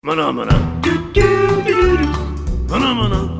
[0.00, 0.52] Maná, maná.
[2.70, 3.36] Maná, maná.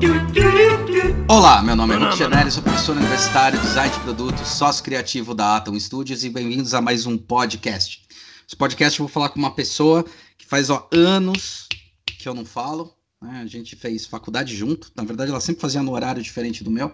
[1.29, 5.55] Olá, meu nome é Luke Genelli, sou professor universitário, design de produtos, sócio criativo da
[5.55, 8.03] Atom Studios e bem-vindos a mais um podcast.
[8.45, 10.03] Esse podcast eu vou falar com uma pessoa
[10.37, 11.69] que faz ó, anos
[12.05, 13.39] que eu não falo, né?
[13.41, 16.93] a gente fez faculdade junto, na verdade ela sempre fazia no horário diferente do meu,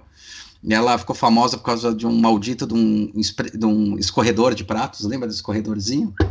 [0.74, 5.06] ela ficou famosa por causa de um maldito de um, de um escorredor de pratos,
[5.06, 6.14] lembra desse escorredorzinho?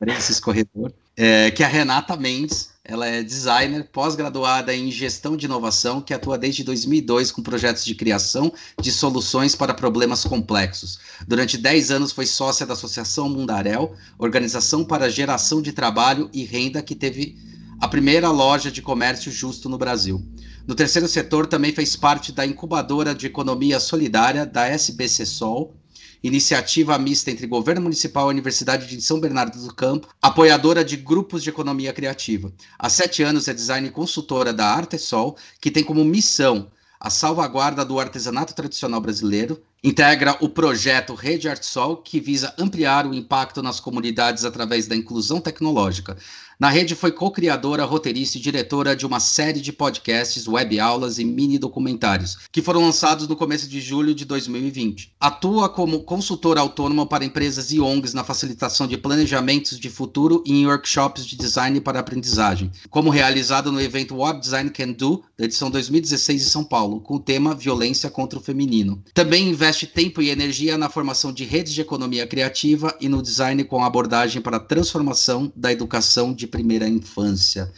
[0.00, 0.92] Desse escorredor.
[1.16, 6.14] É, que é a Renata Mendes, ela é designer, pós-graduada em gestão de inovação, que
[6.14, 11.00] atua desde 2002 com projetos de criação de soluções para problemas complexos.
[11.26, 16.80] Durante 10 anos foi sócia da Associação Mundarel, organização para geração de trabalho e renda
[16.80, 17.36] que teve
[17.80, 20.24] a primeira loja de comércio justo no Brasil.
[20.68, 25.74] No terceiro setor também fez parte da incubadora de economia solidária da SBC Sol,
[26.22, 31.42] iniciativa mista entre governo municipal e Universidade de São Bernardo do Campo, apoiadora de grupos
[31.42, 32.52] de economia criativa.
[32.78, 36.70] Há sete anos é design consultora da Artesol, que tem como missão
[37.00, 43.14] a salvaguarda do artesanato tradicional brasileiro, integra o projeto Rede Artesol, que visa ampliar o
[43.14, 46.16] impacto nas comunidades através da inclusão tecnológica.
[46.60, 51.24] Na rede foi co-criadora, roteirista e diretora de uma série de podcasts, web aulas e
[51.24, 55.14] mini documentários, que foram lançados no começo de julho de 2020.
[55.20, 60.52] Atua como consultora autônoma para empresas e ONGs na facilitação de planejamentos de futuro e
[60.52, 65.44] em workshops de design para aprendizagem, como realizado no evento What Design Can Do, da
[65.44, 69.00] edição 2016 em São Paulo, com o tema Violência contra o Feminino.
[69.14, 73.62] Também investe tempo e energia na formação de redes de economia criativa e no design
[73.62, 77.72] com abordagem para a transformação da educação de primeira infância.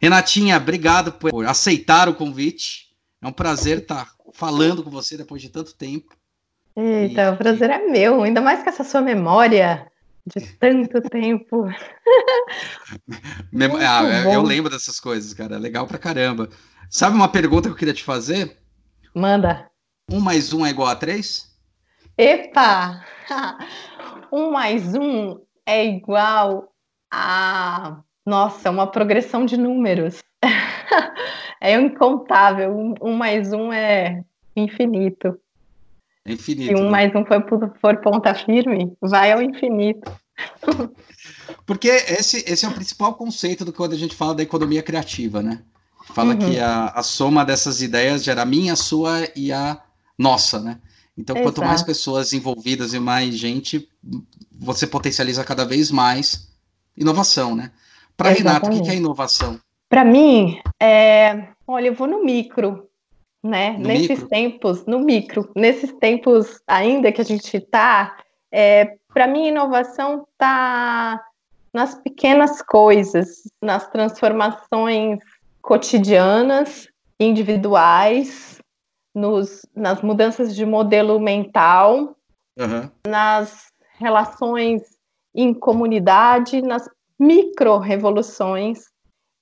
[0.00, 2.88] Renatinha, obrigado por aceitar o convite.
[3.22, 6.14] É um prazer estar falando com você depois de tanto tempo.
[6.76, 9.90] Eita, E- o prazer é meu, ainda mais com essa sua memória
[10.26, 11.66] de tanto tempo.
[13.86, 15.58] Ah, eu- lembro dessas coisas, cara.
[15.58, 16.48] Legal pra caramba.
[16.90, 18.58] Sabe uma pergunta que eu queria te fazer?
[19.14, 19.70] Manda.
[20.10, 21.50] Um mais um é igual a três?
[22.18, 23.04] Epa!
[24.32, 26.73] Um mais um é igual
[27.14, 28.00] a.
[28.26, 30.22] Nossa, uma progressão de números.
[31.60, 32.76] É incontável.
[32.76, 34.22] Um, um mais um é
[34.54, 35.34] infinito.
[36.22, 36.68] É infinito.
[36.68, 36.90] Se um né?
[36.90, 40.12] mais um for, for ponta firme, vai ao infinito.
[41.64, 44.82] Porque esse, esse é o principal conceito do que quando a gente fala da economia
[44.82, 45.62] criativa, né?
[46.12, 46.38] Fala Uhum.
[46.38, 49.80] que a, a soma dessas ideias gera a minha, a sua e a
[50.18, 50.78] nossa, né?
[51.16, 51.86] Então, quanto mais Exato.
[51.86, 53.88] pessoas envolvidas e mais gente,
[54.52, 56.52] você potencializa cada vez mais
[56.96, 57.70] inovação, né?
[58.16, 59.58] Para Renata, o que é inovação?
[59.88, 62.88] Para mim, é, olha, eu vou no micro,
[63.42, 63.72] né?
[63.72, 64.28] No Nesses micro?
[64.28, 68.16] tempos, no micro, nesses tempos ainda que a gente está,
[68.50, 71.20] é, para mim, inovação está
[71.72, 75.18] nas pequenas coisas, nas transformações
[75.60, 76.88] cotidianas,
[77.18, 78.60] individuais,
[79.14, 82.16] nos, nas mudanças de modelo mental,
[82.58, 82.90] Aham.
[83.06, 84.82] nas relações
[85.34, 88.84] em comunidade, nas micro-revoluções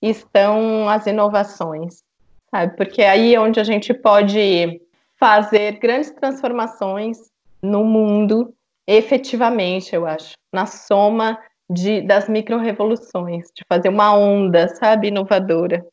[0.00, 2.02] estão as inovações,
[2.50, 2.76] sabe?
[2.76, 4.80] Porque aí é onde a gente pode
[5.18, 7.18] fazer grandes transformações
[7.62, 8.52] no mundo,
[8.86, 11.38] efetivamente, eu acho, na soma
[11.70, 15.86] de, das micro-revoluções, de fazer uma onda, sabe, inovadora.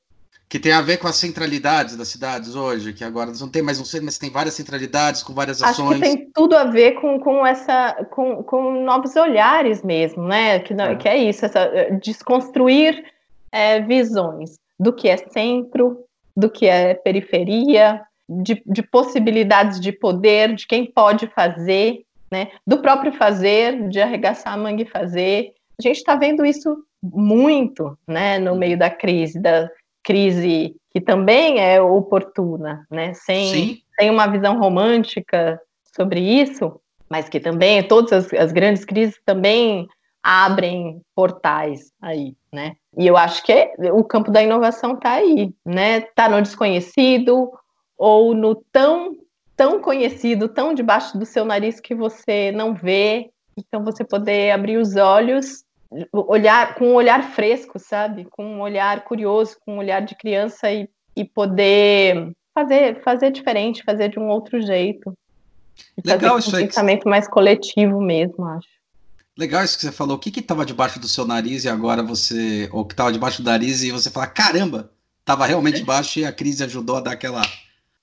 [0.49, 3.79] Que tem a ver com as centralidades das cidades hoje, que agora não tem mais
[3.79, 5.99] um centro, mas tem várias centralidades com várias Acho ações.
[5.99, 10.57] que tem tudo a ver com, com essa com, com novos olhares mesmo, né?
[10.59, 10.95] Que, não- É.
[10.95, 13.03] que é isso, essa, eh, desconstruir
[13.51, 16.03] eh, visões do que é centro,
[16.35, 22.49] do que é periferia, de, de possibilidades de poder, de quem pode fazer, né?
[22.65, 25.51] Do próprio fazer, de arregaçar a manga e fazer.
[25.79, 28.39] A gente está vendo isso muito, né?
[28.39, 29.69] No meio da crise, da
[30.03, 33.13] crise que também é oportuna, né?
[33.13, 35.59] Sem, Sim, tem uma visão romântica
[35.95, 36.79] sobre isso,
[37.09, 39.87] mas que também todas as, as grandes crises também
[40.23, 42.75] abrem portais aí, né?
[42.97, 45.99] E eu acho que é- o campo da inovação está aí, né?
[45.99, 47.51] Está no desconhecido
[47.97, 49.15] ou no tão
[49.55, 53.29] tão conhecido, tão debaixo do seu nariz que você não vê.
[53.57, 55.65] Então você poder abrir os olhos,
[56.13, 58.25] olhar com um olhar fresco, sabe?
[58.29, 63.83] Com um olhar curioso, com um olhar de criança e, e poder fazer, fazer diferente,
[63.83, 65.13] fazer de um outro jeito.
[66.05, 66.65] Legal fazer isso um aí.
[66.67, 68.67] pensamento mais coletivo mesmo, acho.
[69.37, 70.17] legal isso que você falou.
[70.17, 73.41] O que que tava debaixo do seu nariz e agora você, ou que tava debaixo
[73.41, 74.91] do nariz e você fala, caramba,
[75.25, 77.41] tava realmente baixo e a crise ajudou a dar aquela,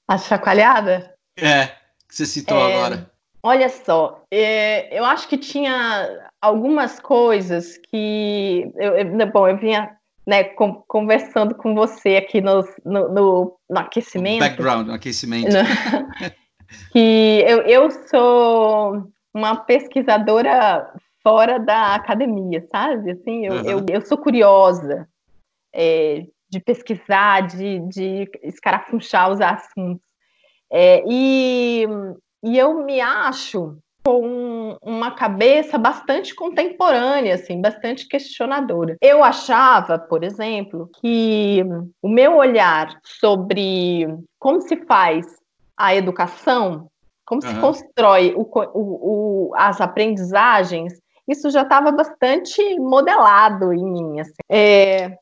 [0.08, 1.14] A chacoalhada?
[1.36, 1.66] é,
[2.08, 3.10] que você citou É, agora.
[3.46, 8.68] Olha só, é, eu acho que tinha algumas coisas que.
[8.74, 9.96] Eu, eu- bom, eu vinha
[10.26, 10.42] né,
[10.88, 14.40] conversando com você aqui no, no, no, no aquecimento.
[14.40, 15.46] Background, no aquecimento.
[16.90, 20.92] que eu, eu sou uma pesquisadora
[21.22, 23.12] fora da academia, sabe?
[23.12, 23.64] Assim, eu, uhum.
[23.64, 25.08] eu, eu, sou curiosa
[25.72, 30.04] é, de pesquisar, de, de escarafunchar os assuntos.
[30.68, 31.86] É, e,
[32.46, 38.96] e eu me acho com uma cabeça bastante contemporânea, assim, bastante questionadora.
[39.02, 41.64] Eu achava, por exemplo, que
[42.00, 44.06] o meu olhar sobre
[44.38, 45.26] como se faz
[45.76, 46.86] a educação,
[47.24, 47.50] como uhum.
[47.50, 50.92] se constrói o, o, o, as aprendizagens,
[51.26, 54.20] isso já estava bastante modelado em mim.
[54.20, 54.32] Assim.
[54.48, 55.18] É,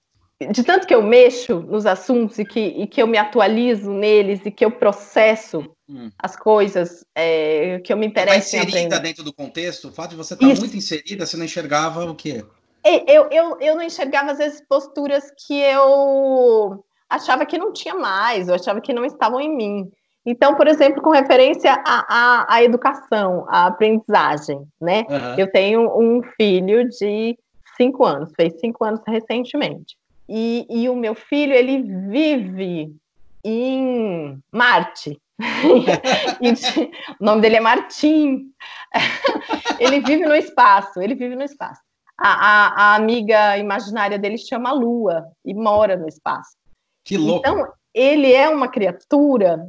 [0.52, 4.44] de tanto que eu mexo nos assuntos e que, e que eu me atualizo neles
[4.44, 6.10] e que eu processo hum.
[6.18, 10.16] as coisas é, que eu me interesso em inserida dentro do contexto, o fato de
[10.16, 12.44] você estar tá muito inserida, você não enxergava o quê?
[12.84, 18.48] Eu, eu, eu não enxergava, às vezes, posturas que eu achava que não tinha mais,
[18.48, 19.90] eu achava que não estavam em mim.
[20.26, 25.04] Então, por exemplo, com referência à, à, à educação, à aprendizagem, né?
[25.08, 25.38] Uhum.
[25.38, 27.38] Eu tenho um filho de
[27.76, 29.96] cinco anos, fez cinco anos recentemente.
[30.28, 32.94] E, e o meu filho, ele vive
[33.42, 35.20] em Marte.
[37.20, 38.46] o nome dele é Martim.
[39.80, 41.80] ele vive no espaço, ele vive no espaço.
[42.16, 46.56] A, a, a, amiga imaginária dele chama Lua e mora no espaço.
[47.04, 47.40] Que louco!
[47.40, 49.68] Então, ele é uma criatura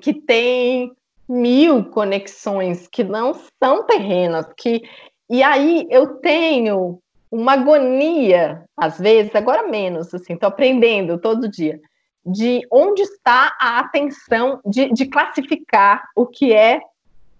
[0.00, 0.92] que tem
[1.28, 4.82] mil conexões que não são terrenas, que
[5.28, 7.00] e aí eu tenho
[7.30, 11.80] uma agonia, às vezes, agora menos, assim, estou aprendendo todo dia,
[12.24, 16.80] de onde está a atenção, de, de classificar o que é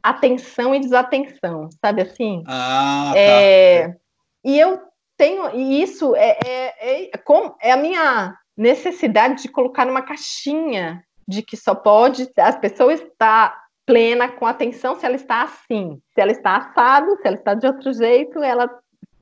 [0.03, 2.45] atenção e desatenção, sabe assim?
[2.47, 3.19] Ah, tá.
[3.19, 3.97] é,
[4.45, 4.81] E eu
[5.17, 11.03] tenho, e isso é, é, é, com, é a minha necessidade de colocar numa caixinha
[11.27, 16.21] de que só pode as pessoas estar plena com atenção se ela está assim, se
[16.21, 18.69] ela está assado, se ela está de outro jeito, ela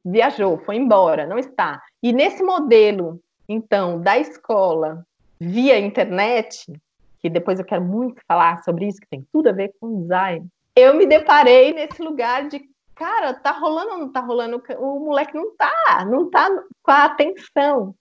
[0.04, 1.80] viajou, foi embora, não está.
[2.02, 5.04] E nesse modelo, então, da escola
[5.42, 6.72] via internet,
[7.20, 10.46] que depois eu quero muito falar sobre isso, que tem tudo a ver com design,
[10.74, 12.62] eu me deparei nesse lugar de,
[12.94, 14.62] cara, tá rolando ou não tá rolando?
[14.78, 16.48] O moleque não tá, não tá
[16.82, 17.94] com a atenção.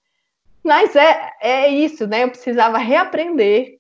[0.63, 2.23] Mas é, é isso, né?
[2.23, 3.77] Eu precisava reaprender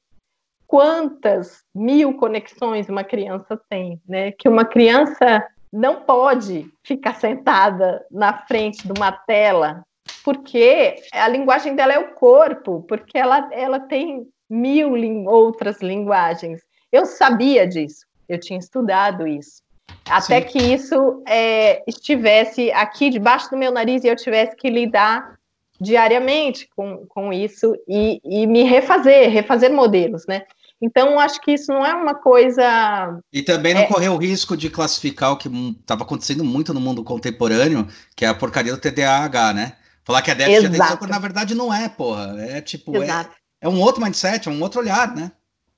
[0.65, 4.31] quantas mil conexões uma criança tem, né?
[4.31, 9.83] Que uma criança não pode ficar sentada na frente de uma tela,
[10.23, 14.93] porque a linguagem dela é o corpo, porque ela, ela tem mil
[15.25, 16.61] outras linguagens.
[16.91, 19.61] Eu sabia disso, eu tinha estudado isso.
[20.05, 20.47] Até Sim.
[20.47, 25.39] que isso é, estivesse aqui debaixo do meu nariz e eu tivesse que lidar
[25.79, 30.43] diariamente com, com isso e, e me refazer, refazer modelos, né?
[30.81, 33.19] Então, acho que isso não é uma coisa.
[33.31, 33.87] E também não é...
[33.87, 35.47] correr o risco de classificar o que
[35.79, 39.73] estava acontecendo muito no mundo contemporâneo, que é a porcaria do TDAH, né?
[40.03, 42.35] Falar que é déficit de atenção, na verdade não é, porra.
[42.39, 43.25] É tipo, é,
[43.61, 45.31] é, um outro mindset, é um outro olhar, né?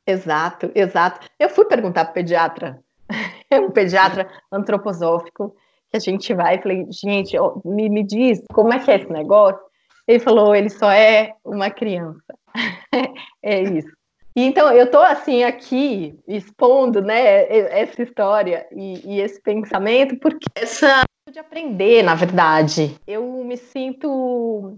[0.06, 1.28] Exato, exato.
[1.40, 2.80] Eu fui perguntar para o pediatra,
[3.52, 5.56] um pediatra antroposófico,
[5.90, 9.12] que a gente vai, e falei, gente, me, me diz como é que é esse
[9.12, 9.62] negócio?
[10.08, 12.34] Ele falou, ele só é uma criança.
[13.42, 13.92] é isso.
[14.36, 17.46] E então eu estou assim aqui expondo, né,
[17.80, 24.78] essa história e, e, esse pensamento porque essa de aprender, na verdade, eu me sinto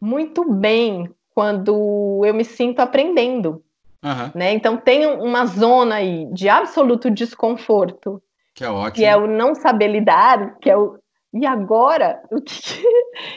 [0.00, 3.62] muito bem quando eu me sinto aprendendo,
[4.04, 4.30] uhum.
[4.34, 4.52] né?
[4.52, 8.22] Então tem uma zona aí de absoluto desconforto,
[8.54, 10.98] que é ótimo, que é o não saber lidar, que é o
[11.32, 12.82] e agora o que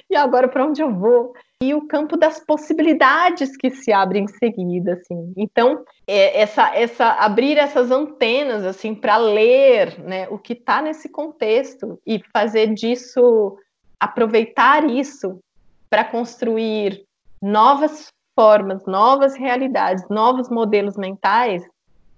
[0.09, 1.33] e agora para onde eu vou?
[1.61, 5.31] e o campo das possibilidades que se abrem em seguida, assim.
[5.37, 11.07] Então, é, essa, essa abrir essas antenas assim para ler, né, o que está nesse
[11.07, 13.55] contexto e fazer disso,
[13.99, 15.39] aproveitar isso
[15.87, 17.05] para construir
[17.39, 21.63] novas formas, novas realidades, novos modelos mentais.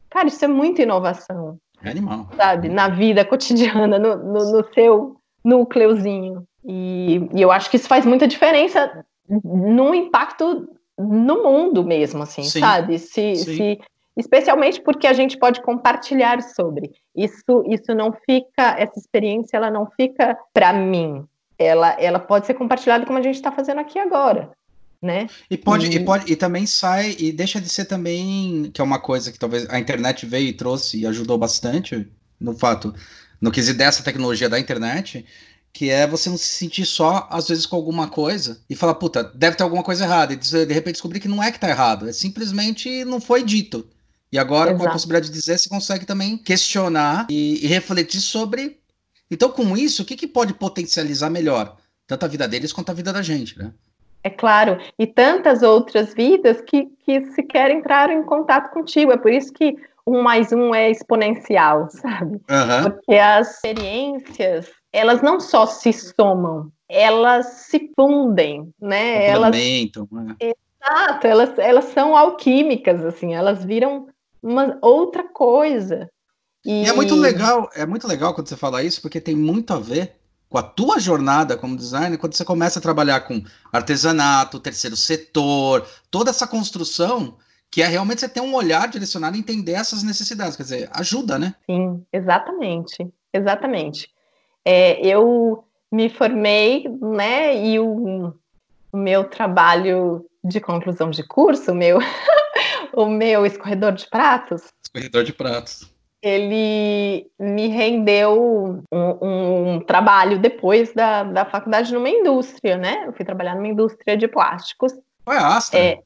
[0.09, 1.57] Cara, isso é muita inovação.
[1.83, 2.29] É animal.
[2.37, 6.45] Sabe, na vida cotidiana, no, no, no seu núcleozinho.
[6.65, 12.43] E, e, eu acho que isso faz muita diferença num impacto no mundo mesmo, assim,
[12.43, 12.59] Sim.
[12.59, 12.99] sabe?
[12.99, 13.55] Se, Sim.
[13.55, 13.79] se,
[14.17, 16.91] especialmente porque a gente pode compartilhar sobre.
[17.15, 21.25] Isso, isso não fica, essa experiência, ela não fica para mim.
[21.57, 24.51] Ela, ela pode ser compartilhada como a gente está fazendo aqui agora.
[25.01, 25.27] Né?
[25.49, 25.95] E pode, e...
[25.95, 29.39] e pode, e também sai, e deixa de ser também, que é uma coisa que
[29.39, 32.09] talvez a internet veio e trouxe e ajudou bastante
[32.39, 32.93] no fato,
[33.41, 35.25] no quesito dessa tecnologia da internet,
[35.73, 39.23] que é você não se sentir só, às vezes, com alguma coisa e falar, puta,
[39.23, 40.33] deve ter alguma coisa errada.
[40.33, 43.87] E de repente descobrir que não é que tá errado, é simplesmente não foi dito.
[44.31, 44.83] E agora, Exato.
[44.83, 48.79] com a possibilidade de dizer, você consegue também questionar e, e refletir sobre.
[49.29, 51.77] Então, com isso, o que, que pode potencializar melhor?
[52.07, 53.71] Tanto a vida deles quanto a vida da gente, né?
[54.23, 59.11] É claro, e tantas outras vidas que, que sequer entraram em contato contigo.
[59.11, 62.33] É por isso que um mais um é exponencial, sabe?
[62.35, 62.91] Uhum.
[62.91, 69.25] Porque as experiências elas não só se somam, elas se fundem, né?
[69.27, 69.51] Elas
[70.11, 70.35] né?
[70.39, 74.07] Exato, elas, elas são alquímicas, assim, elas viram
[74.41, 76.07] uma outra coisa.
[76.63, 76.83] E...
[76.83, 79.79] e é muito legal, é muito legal quando você fala isso, porque tem muito a
[79.79, 80.15] ver
[80.47, 85.87] com a tua jornada como designer, quando você começa a trabalhar com artesanato, terceiro setor,
[86.11, 87.37] toda essa construção,
[87.73, 91.39] que é realmente você ter um olhar direcionado e entender essas necessidades, quer dizer, ajuda,
[91.39, 91.55] né?
[91.65, 94.11] Sim, exatamente, exatamente.
[94.63, 98.31] É, eu me formei, né, e o,
[98.91, 101.97] o, meu trabalho de conclusão de curso, o meu,
[102.93, 104.71] o meu escorredor de pratos.
[104.83, 105.91] Escorredor de pratos.
[106.21, 113.05] Ele me rendeu um, um trabalho depois da, da faculdade numa indústria, né?
[113.07, 114.93] Eu fui trabalhar numa indústria de plásticos.
[115.27, 115.79] É a Astra?
[115.79, 115.99] É,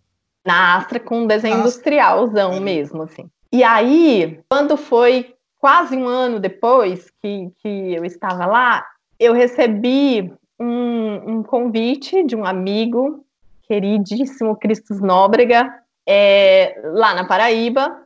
[0.48, 2.60] na Astra com desenho industrialzão é.
[2.60, 3.30] mesmo, assim.
[3.52, 8.86] E aí, quando foi quase um ano depois que, que eu estava lá,
[9.20, 13.26] eu recebi um, um convite de um amigo
[13.64, 15.70] queridíssimo, Cristos Nóbrega,
[16.08, 18.04] é, lá na Paraíba,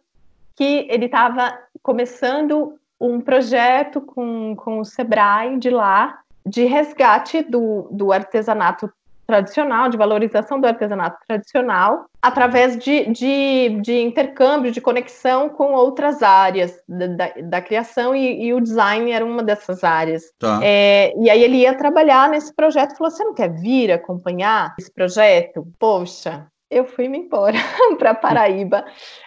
[0.55, 7.87] que ele estava começando um projeto com, com o Sebrae de lá, de resgate do,
[7.91, 8.91] do artesanato
[9.31, 16.21] tradicional, de valorização do artesanato tradicional, através de, de, de intercâmbio, de conexão com outras
[16.21, 20.23] áreas da, da, da criação, e, e, o design era uma dessas áreas.
[20.37, 20.59] Tá.
[20.61, 24.93] É, e aí ele ia trabalhar nesse projeto, falou, você não quer vir acompanhar esse
[24.93, 25.65] projeto?
[25.79, 27.57] Poxa, eu fui me embora
[27.97, 28.83] para Paraíba.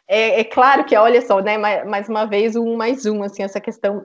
[0.06, 3.42] É, é, claro que, olha só, né, mais, mais uma vez, um mais um, assim,
[3.42, 4.04] essa questão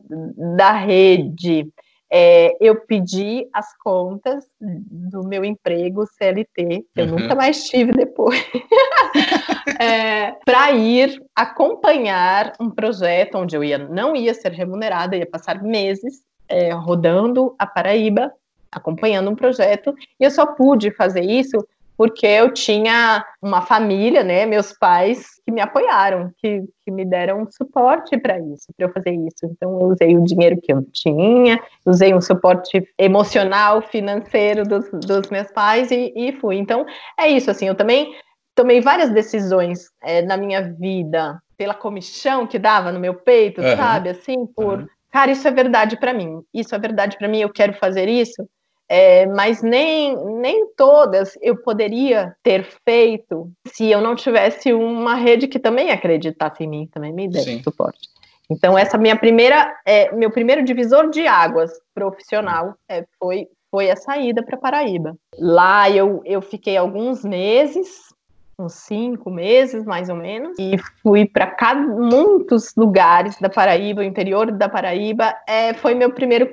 [0.56, 1.68] da rede,
[2.12, 7.20] é, eu pedi as contas do meu emprego CLT, que eu uhum.
[7.20, 8.44] nunca mais tive depois,
[9.80, 15.62] é, para ir acompanhar um projeto onde eu ia, não ia ser remunerada, ia passar
[15.62, 18.34] meses é, rodando a Paraíba,
[18.72, 21.58] acompanhando um projeto, e eu só pude fazer isso
[22.00, 27.46] porque eu tinha uma família, né, meus pais, que me apoiaram, que, que me deram
[27.52, 29.44] suporte para isso, para eu fazer isso.
[29.44, 35.30] Então, eu usei o dinheiro que eu tinha, usei um suporte emocional, financeiro dos, dos
[35.30, 36.56] meus pais e, e fui.
[36.56, 36.86] Então,
[37.20, 38.16] é isso, assim, eu também
[38.56, 43.76] tomei várias decisões é, na minha vida pela comichão que dava no meu peito, uhum.
[43.76, 44.08] sabe?
[44.08, 44.88] Assim, por, uhum.
[45.12, 48.48] cara, isso é verdade para mim, isso é verdade para mim, eu quero fazer isso.
[48.92, 55.48] É, mas nem, nem todas eu poderia ter feito se eu não tivesse uma rede
[55.48, 58.10] que também acreditasse em mim, também me desse suporte.
[58.50, 63.96] Então, essa minha primeira, é, meu primeiro divisor de águas profissional é, foi, foi a
[63.96, 65.16] saída para Paraíba.
[65.38, 68.12] Lá eu, eu fiquei alguns meses,
[68.58, 74.52] uns cinco meses mais ou menos, e fui para muitos lugares da Paraíba, o interior
[74.52, 75.36] da Paraíba.
[75.48, 76.50] É, foi meu primeiro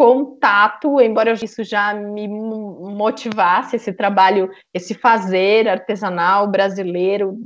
[0.00, 7.38] contato, embora isso já me motivasse, esse trabalho, esse fazer artesanal brasileiro,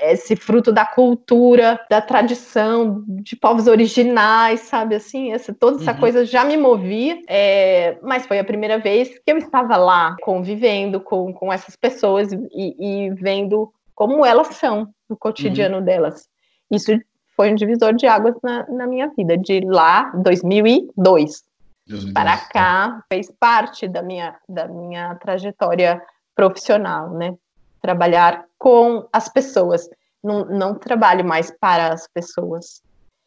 [0.00, 5.98] esse fruto da cultura, da tradição, de povos originais, sabe assim, essa, toda essa uhum.
[5.98, 11.02] coisa já me movia, é, mas foi a primeira vez que eu estava lá convivendo
[11.02, 15.84] com, com essas pessoas e, e vendo como elas são no cotidiano uhum.
[15.84, 16.26] delas.
[16.70, 16.90] Isso
[17.36, 21.46] foi um divisor de águas na, na minha vida, de lá, 2002
[22.12, 26.02] para cá fez parte da minha, da minha trajetória
[26.34, 27.34] profissional, né?
[27.80, 29.88] Trabalhar com as pessoas.
[30.22, 32.82] Não, não trabalho mais para as pessoas.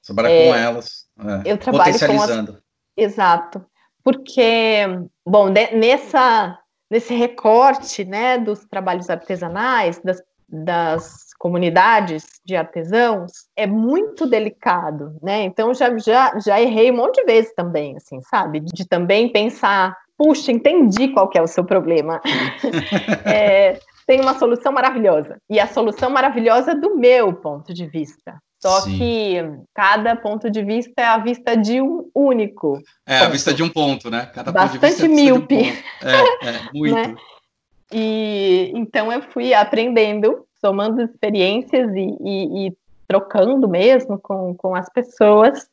[0.05, 1.07] Trabalhar é, com elas.
[1.19, 2.51] É, eu trabalho potencializando.
[2.53, 2.63] Com as,
[2.97, 3.65] exato.
[4.03, 4.85] Porque,
[5.25, 6.57] bom, nessa,
[6.89, 15.41] nesse recorte né, dos trabalhos artesanais, das, das comunidades de artesãos é muito delicado, né?
[15.41, 18.59] Então já, já, já errei um monte de vezes também, assim, sabe?
[18.59, 22.21] De também pensar, puxa, entendi qual que é o seu problema.
[23.25, 25.37] é, tem uma solução maravilhosa.
[25.49, 28.35] E a solução maravilhosa do meu ponto de vista.
[28.61, 28.99] Só Sim.
[28.99, 29.35] que
[29.73, 32.79] cada ponto de vista é a vista de um único.
[33.03, 33.29] É, ponto.
[33.29, 34.27] a vista de um ponto, né?
[34.27, 35.55] Cada Bastante míope.
[36.03, 36.93] Um é, é, muito.
[36.93, 37.15] Né?
[37.91, 42.77] E então eu fui aprendendo somando experiências e, e, e
[43.11, 45.67] trocando mesmo com, com as pessoas,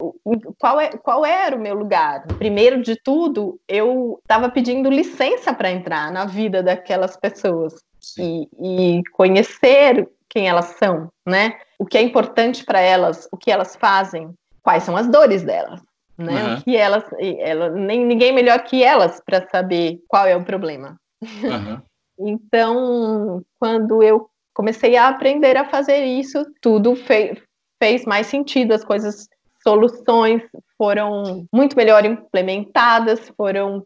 [0.59, 2.27] qual, é, qual era o meu lugar?
[2.37, 7.77] Primeiro de tudo, eu estava pedindo licença para entrar na vida daquelas pessoas
[8.19, 11.61] e, e conhecer quem elas são, né?
[11.79, 15.81] O que é importante para elas, o que elas fazem, quais são as dores delas,
[16.17, 16.45] né?
[16.45, 16.55] Uhum.
[16.55, 17.05] O que elas,
[17.39, 20.97] ela, nem ninguém melhor que elas para saber qual é o problema.
[21.23, 21.81] Uhum.
[22.19, 27.39] então, quando eu comecei a aprender a fazer isso, tudo fez,
[27.81, 29.29] fez mais sentido, as coisas,
[29.63, 30.43] soluções
[30.77, 33.85] foram muito melhor implementadas, foram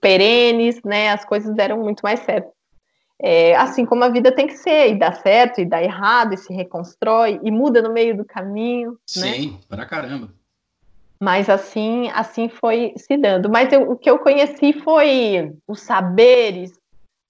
[0.00, 1.10] perenes, né?
[1.10, 2.50] As coisas deram muito mais certo.
[3.22, 6.38] É, assim como a vida tem que ser, e dá certo, e dá errado, e
[6.38, 8.92] se reconstrói, e muda no meio do caminho.
[9.16, 9.32] Né?
[9.32, 9.58] Sim, né?
[9.68, 10.34] para caramba.
[11.22, 13.48] Mas assim, assim foi se dando.
[13.48, 16.79] Mas eu, o que eu conheci foi os saberes,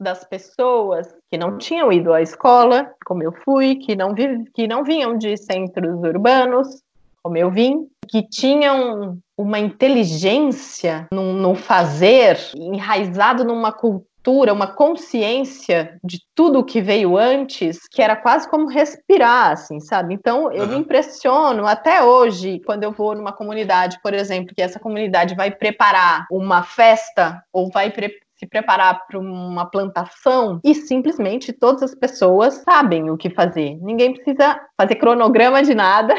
[0.01, 4.67] das pessoas que não tinham ido à escola, como eu fui, que não, vi, que
[4.67, 6.83] não vinham de centros urbanos,
[7.23, 15.99] como eu vim, que tinham uma inteligência no, no fazer, enraizado numa cultura, uma consciência
[16.03, 20.15] de tudo que veio antes, que era quase como respirar, assim, sabe?
[20.15, 20.71] Então, eu uhum.
[20.71, 25.51] me impressiono até hoje, quando eu vou numa comunidade, por exemplo, que essa comunidade vai
[25.51, 31.95] preparar uma festa ou vai pre se preparar para uma plantação e simplesmente todas as
[31.95, 33.77] pessoas sabem o que fazer.
[33.83, 36.15] Ninguém precisa fazer cronograma de nada.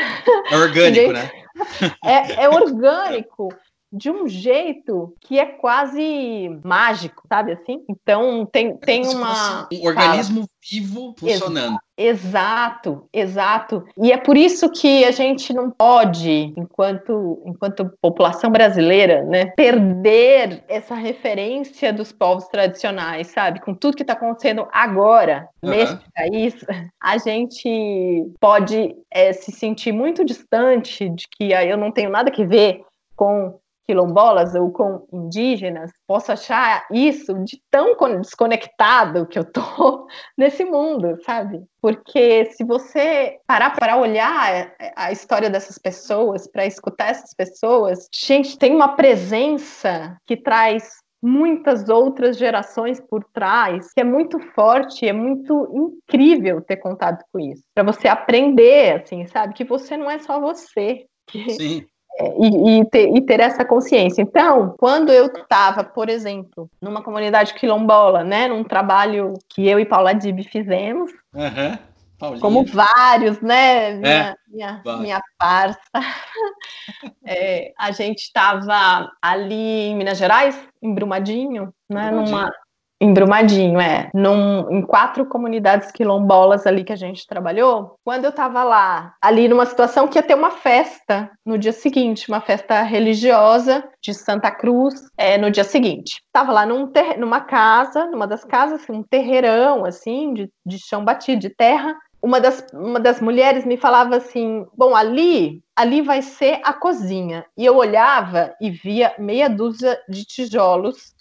[0.52, 1.32] É orgânico, né?
[2.06, 3.50] é, é orgânico
[3.92, 7.84] de um jeito que é quase mágico, sabe assim?
[7.90, 9.68] Então tem, tem uma.
[9.72, 11.78] Um organismo vivo funcionando.
[11.98, 13.84] Exato, exato.
[13.98, 20.64] E é por isso que a gente não pode, enquanto, enquanto população brasileira, né, perder
[20.68, 23.60] essa referência dos povos tradicionais, sabe?
[23.60, 25.70] Com tudo que está acontecendo agora uhum.
[25.70, 26.56] nesse país,
[27.02, 32.32] a gente pode é, se sentir muito distante de que ah, eu não tenho nada
[32.32, 32.84] que ver
[33.16, 33.60] com
[33.92, 40.08] quilombolas ou com indígenas, posso achar isso de tão desconectado que eu tô
[40.38, 41.62] nesse mundo, sabe?
[41.82, 48.58] Porque se você parar para olhar a história dessas pessoas, para escutar essas pessoas, gente,
[48.58, 55.14] tem uma presença que traz muitas outras gerações por trás, que é muito forte, é
[55.14, 57.62] muito incrível ter contato com isso.
[57.76, 61.06] Para você aprender, assim, sabe, que você não é só você.
[61.28, 64.22] Que, Sim e, e, ter, e, ter, essa consciência.
[64.22, 69.86] Então, quando eu estava, por exemplo, numa comunidade quilombola, né, num trabalho que eu e
[69.86, 72.40] Paula Dib fizemos, uhum.
[72.40, 75.80] como vários, né, minha, é, minha, minha parça,
[77.26, 82.38] é, a gente estava ali em Minas Gerais, em Brumadinho, né, Brumadinho.
[82.38, 82.52] numa
[83.02, 84.12] em Brumadinho, é.
[84.14, 87.96] Num, em quatro comunidades quilombolas ali que a gente trabalhou.
[88.06, 92.30] Quando eu estava lá, ali numa situação que ia ter uma festa no dia seguinte,
[92.30, 96.22] uma festa religiosa de Santa Cruz, é, no dia seguinte.
[96.32, 101.04] Tava lá num ter, numa casa, numa das casas, um terreirão, assim, de, de chão
[101.04, 101.96] batido, de terra.
[102.22, 107.44] Uma das, uma das mulheres me falava assim: bom, ali, ali vai ser a cozinha.
[107.58, 111.16] E eu olhava e via meia dúzia de tijolos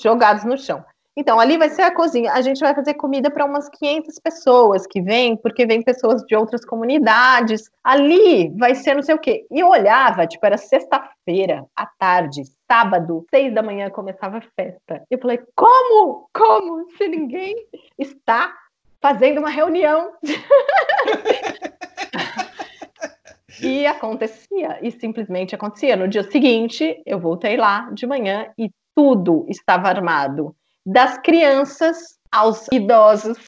[0.00, 0.84] jogados no chão.
[1.16, 2.32] Então, ali vai ser a cozinha.
[2.32, 6.34] A gente vai fazer comida para umas 500 pessoas que vêm, porque vêm pessoas de
[6.34, 7.70] outras comunidades.
[7.84, 9.46] Ali vai ser não sei o quê.
[9.50, 15.04] E eu olhava, tipo, era sexta-feira, à tarde, sábado, seis da manhã começava a festa.
[15.08, 16.28] Eu falei, como?
[16.34, 16.90] Como?
[16.96, 17.54] Se ninguém
[17.96, 18.52] está
[19.00, 20.10] fazendo uma reunião.
[23.62, 25.94] e acontecia, e simplesmente acontecia.
[25.94, 32.66] No dia seguinte, eu voltei lá de manhã e tudo estava armado das crianças aos
[32.72, 33.38] idosos,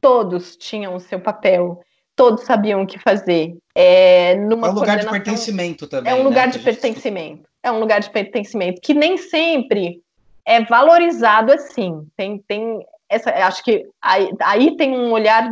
[0.00, 1.80] todos tinham o seu papel,
[2.14, 3.56] todos sabiam o que fazer.
[3.74, 6.12] É, numa é um lugar de pertencimento também.
[6.12, 6.52] É um lugar né?
[6.52, 7.48] de pertencimento.
[7.62, 10.02] É um lugar de pertencimento que nem sempre
[10.44, 12.06] é valorizado assim.
[12.16, 15.50] Tem, tem essa, acho que aí, aí tem um olhar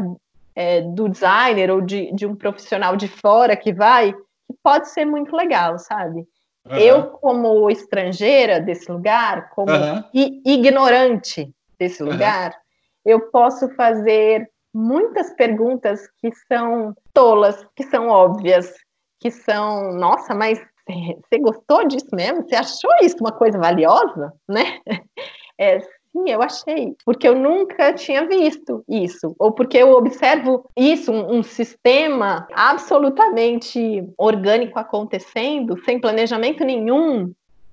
[0.54, 5.04] é, do designer ou de, de um profissional de fora que vai, que pode ser
[5.04, 6.26] muito legal, sabe?
[6.68, 6.76] Uhum.
[6.76, 10.04] Eu, como estrangeira desse lugar, como uhum.
[10.12, 13.12] ignorante desse lugar, uhum.
[13.12, 18.72] eu posso fazer muitas perguntas que são tolas, que são óbvias,
[19.18, 22.42] que são, nossa, mas você gostou disso mesmo?
[22.42, 24.80] Você achou isso uma coisa valiosa, né?
[25.58, 25.78] É,
[26.26, 31.42] eu achei, porque eu nunca tinha visto isso, ou porque eu observo isso, um, um,
[31.42, 37.32] sistema absolutamente orgânico acontecendo, sem planejamento nenhum,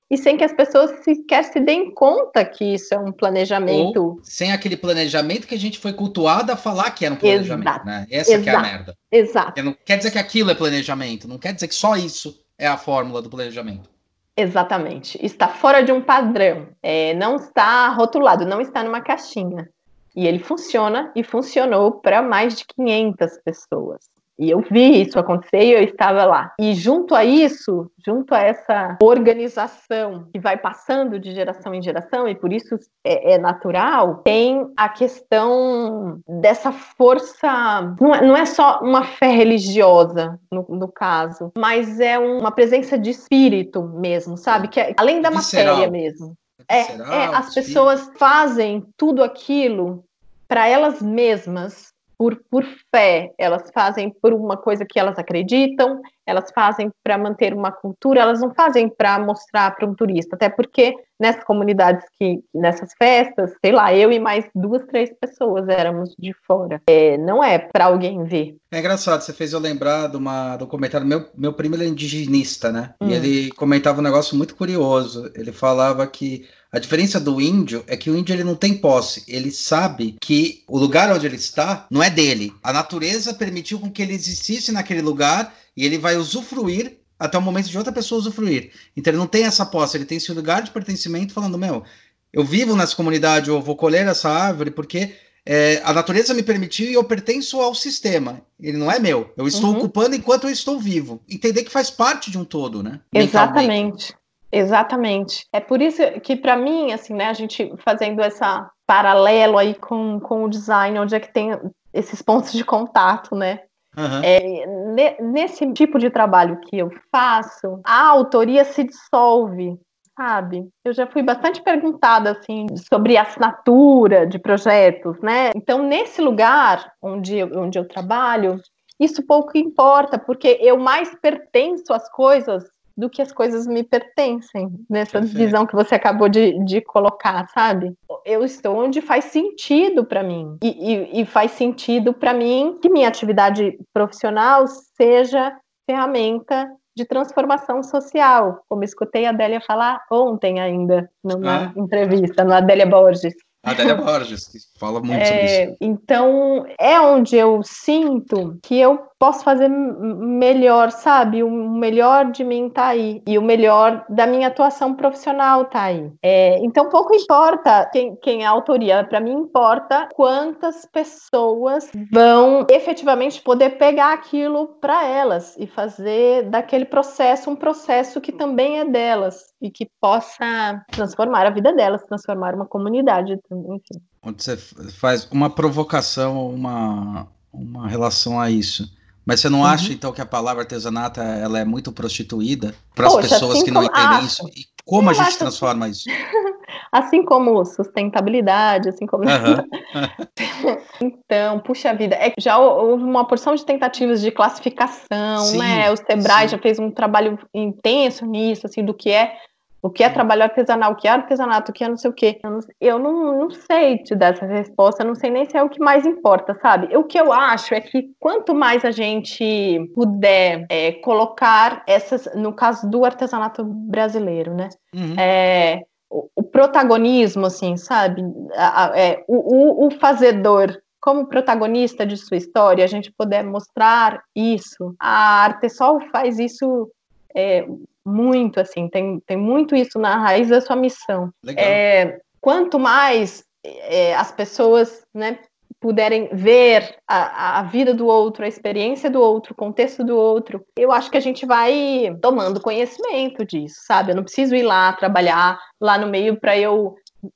[0.10, 4.02] e sem que as pessoas sequer se deem conta que isso é um planejamento.
[4.02, 7.68] Ou sem aquele planejamento que a gente foi cultuado a falar que era um planejamento,
[7.68, 7.86] Exato.
[7.86, 8.08] né?
[8.10, 8.44] Essa Exato.
[8.44, 8.98] que é a merda.
[9.12, 9.64] Exato.
[9.64, 12.78] Não quer dizer que aquilo é planejamento, não quer dizer que só isso é a
[12.78, 13.97] fórmula do planejamento.
[14.40, 15.18] Exatamente.
[15.26, 19.68] Está fora de um padrão, é, não está rotulado, não está numa caixinha.
[20.16, 24.17] E ele funciona e funcionou para mais de 500 pessoas.
[24.40, 26.54] E eu vi isso acontecer e eu estava lá.
[26.60, 32.28] E junto a isso, junto a essa organização que vai passando de geração em geração,
[32.28, 37.96] e por isso é, é natural, tem a questão dessa força.
[38.00, 42.52] Não é, não é só uma fé religiosa, no, no caso, mas é um, uma
[42.52, 44.68] presença de espírito mesmo, sabe?
[44.68, 45.76] Que é, além da Visceral.
[45.76, 46.36] matéria mesmo.
[46.70, 50.04] É, é, as pessoas fazem tudo aquilo
[50.48, 56.52] para elas mesmas por, por fé, elas fazem por uma coisa que elas acreditam, elas
[56.54, 60.96] fazem para manter uma cultura, elas não fazem para mostrar para um turista, até porque
[61.20, 66.34] nessas comunidades que, nessas festas, sei lá, eu e mais duas, três pessoas éramos de
[66.46, 66.82] fora.
[66.88, 68.58] É, não é para alguém ver.
[68.72, 71.88] É engraçado, você fez eu lembrar de uma, do comentário, meu, meu primo ele é
[71.88, 72.94] indigenista, né?
[73.00, 73.08] Hum.
[73.08, 77.96] E ele comentava um negócio muito curioso, ele falava que a diferença do índio é
[77.96, 81.88] que o índio ele não tem posse, ele sabe que o lugar onde ele está
[81.90, 82.54] não é dele.
[82.62, 87.42] A natureza permitiu com que ele existisse naquele lugar e ele vai usufruir até o
[87.42, 88.72] momento de outra pessoa usufruir.
[88.96, 91.84] Então ele não tem essa posse, ele tem esse lugar de pertencimento falando, meu,
[92.32, 95.14] eu vivo nessa comunidade, eu vou colher essa árvore porque
[95.46, 98.42] é, a natureza me permitiu e eu pertenço ao sistema.
[98.60, 99.34] Ele não é meu.
[99.38, 99.78] Eu estou uhum.
[99.78, 101.22] ocupando enquanto eu estou vivo.
[101.30, 103.00] Entender que faz parte de um todo, né?
[103.14, 104.14] Exatamente.
[104.52, 105.46] Exatamente.
[105.52, 110.20] É por isso que, para mim, assim, né, a gente fazendo essa paralelo aí com,
[110.20, 111.52] com o design, onde é que tem
[111.94, 113.62] esses pontos de contato, né?
[113.98, 114.22] Uhum.
[114.24, 119.78] É, nesse tipo de trabalho que eu faço, a autoria se dissolve,
[120.16, 120.70] sabe?
[120.86, 125.50] Eu já fui bastante perguntada assim sobre assinatura de projetos, né?
[125.56, 128.62] Então, nesse lugar onde eu, onde eu trabalho,
[129.00, 132.64] isso pouco importa, porque eu mais pertenço às coisas
[132.98, 135.38] do que as coisas me pertencem, nessa Perfeito.
[135.38, 137.94] visão que você acabou de, de colocar, sabe?
[138.26, 142.90] Eu estou onde faz sentido para mim, e, e, e faz sentido para mim que
[142.90, 145.56] minha atividade profissional seja
[145.90, 151.74] ferramenta de transformação social, como escutei a Adélia falar ontem ainda, numa ah.
[151.76, 153.36] entrevista, no Adélia Borges.
[153.64, 155.78] Adélia Borges, que fala muito é, sobre isso.
[155.82, 161.44] Então, é onde eu sinto que eu posso fazer melhor, sabe?
[161.44, 163.22] O melhor de mim tá aí.
[163.28, 166.12] E o melhor da minha atuação profissional tá aí.
[166.22, 169.04] É, então, pouco importa quem, quem é a autoria.
[169.04, 176.86] Para mim, importa quantas pessoas vão efetivamente poder pegar aquilo para elas e fazer daquele
[176.86, 182.54] processo um processo que também é delas e que possa transformar a vida delas, transformar
[182.54, 184.02] uma comunidade, enfim.
[184.22, 188.92] Onde você faz uma provocação, uma, uma relação a isso.
[189.26, 189.66] Mas você não uhum.
[189.66, 193.72] acha, então, que a palavra artesanato ela é muito prostituída para as pessoas assim que
[193.72, 194.26] não entendem acho.
[194.26, 194.50] isso?
[194.56, 196.06] E como Eu a gente transforma isso?
[196.92, 199.24] assim como sustentabilidade, assim como.
[199.24, 200.78] Uhum.
[201.02, 205.92] então, puxa vida, é que já houve uma porção de tentativas de classificação, sim, né?
[205.92, 206.56] O Sebrae sim.
[206.56, 209.38] já fez um trabalho intenso nisso, assim, do que é
[209.82, 212.14] o que é trabalho artesanal, o que é artesanato, o que é não sei o
[212.14, 212.40] quê.
[212.44, 215.64] Eu, não, eu não, não sei te dar essa resposta, não sei nem se é
[215.64, 216.96] o que mais importa, sabe?
[216.98, 222.54] O que eu acho é que quanto mais a gente puder é, colocar essas, no
[222.54, 224.70] caso do artesanato brasileiro, né?
[224.94, 225.16] Uhum.
[225.18, 228.22] É, o, o, protagonismo, assim, sabe?
[228.56, 233.44] A, a, é, o, o, o fazedor como protagonista de sua história, a gente puder
[233.44, 234.96] mostrar isso.
[235.00, 236.92] A Artesol faz isso
[237.36, 237.66] é,
[238.06, 241.30] muito, assim, tem, tem muito isso na raiz da sua missão.
[241.56, 245.40] É, quanto mais é, as pessoas né,
[245.80, 250.64] puderem ver a, a vida do outro, a experiência do outro, o contexto do outro,
[250.78, 254.12] eu acho que a gente vai tomando conhecimento disso, sabe?
[254.12, 256.96] Eu não preciso ir lá trabalhar lá no meio para eu,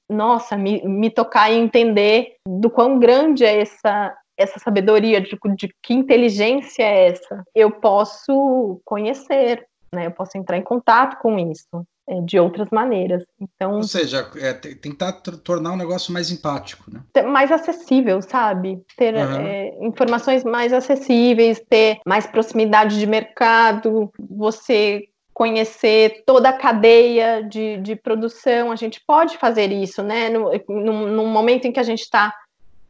[0.09, 5.69] nossa, me, me tocar e entender do quão grande é essa, essa sabedoria, de, de
[5.81, 7.43] que inteligência é essa.
[7.53, 10.07] Eu posso conhecer, né?
[10.07, 11.85] Eu posso entrar em contato com isso
[12.19, 13.23] de outras maneiras.
[13.39, 17.01] Então, ou seja, é, tentar tornar o negócio mais empático, né?
[17.23, 18.81] Mais acessível, sabe?
[18.97, 19.35] Ter uhum.
[19.35, 27.77] é, informações mais acessíveis, ter mais proximidade de mercado, você conhecer toda a cadeia de,
[27.77, 30.29] de produção, a gente pode fazer isso, né?
[30.29, 32.33] No, no, no momento em que a gente está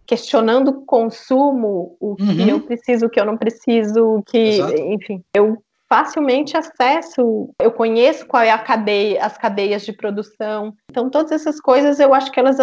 [0.06, 2.50] questionando o consumo, o que uhum.
[2.50, 4.74] eu preciso, o que eu não preciso, o que, Exato.
[4.74, 5.58] enfim, eu
[5.92, 10.74] facilmente acesso, eu conheço qual é a cadeia, as cadeias de produção.
[10.90, 12.56] Então, todas essas coisas eu acho que elas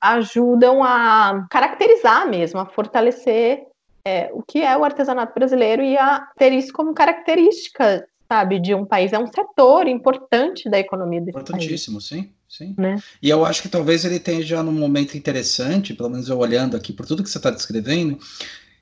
[0.00, 3.64] ajudam a caracterizar mesmo, a fortalecer
[4.02, 8.74] é, o que é o artesanato brasileiro e a ter isso como característica, sabe, de
[8.74, 9.12] um país.
[9.12, 12.08] É um setor importante da economia desse Importantíssimo, país.
[12.08, 12.32] sim.
[12.48, 12.74] Sim.
[12.78, 12.96] Né?
[13.22, 16.76] E eu acho que talvez ele tenha já num momento interessante, pelo menos eu olhando
[16.76, 18.18] aqui por tudo que você está descrevendo,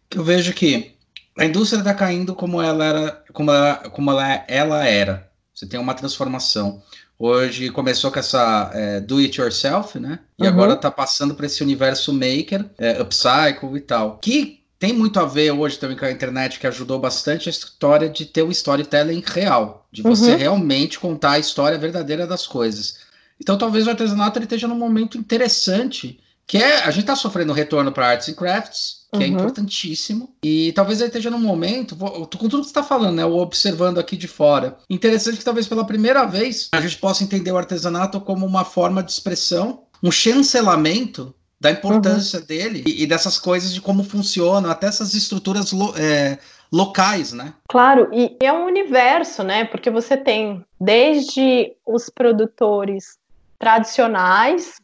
[0.08, 0.96] que eu vejo que
[1.38, 5.31] a indústria está caindo como ela era, como ela, como ela, ela era.
[5.55, 6.83] Você tem uma transformação.
[7.18, 10.20] Hoje começou com essa é, do it yourself, né?
[10.38, 10.48] E uhum.
[10.48, 14.18] agora está passando para esse universo maker, é, upcycle e tal.
[14.18, 18.09] Que tem muito a ver hoje também com a internet, que ajudou bastante a história
[18.09, 20.38] de ter o storytelling real, de você uhum.
[20.38, 22.98] realmente contar a história verdadeira das coisas.
[23.40, 27.53] Então talvez o artesanato ele esteja num momento interessante, que é a gente está sofrendo
[27.53, 29.25] retorno para arts and crafts, que é uhum.
[29.25, 33.25] é importantíssimo, e talvez ele esteja num momento, com tudo que você está falando, né,
[33.25, 37.51] o observando aqui de fora, interessante que talvez pela primeira vez a gente possa entender
[37.53, 42.47] o artesanato como uma forma de expressão, um chancelamento da importância uhum.
[42.47, 46.38] dele e, e, dessas coisas de como funcionam, até essas estruturas lo, é,
[46.73, 47.55] locais, né?
[47.68, 49.64] Claro, e é um universo, né?
[49.64, 53.18] Porque você tem desde os produtores
[53.59, 54.77] tradicionais,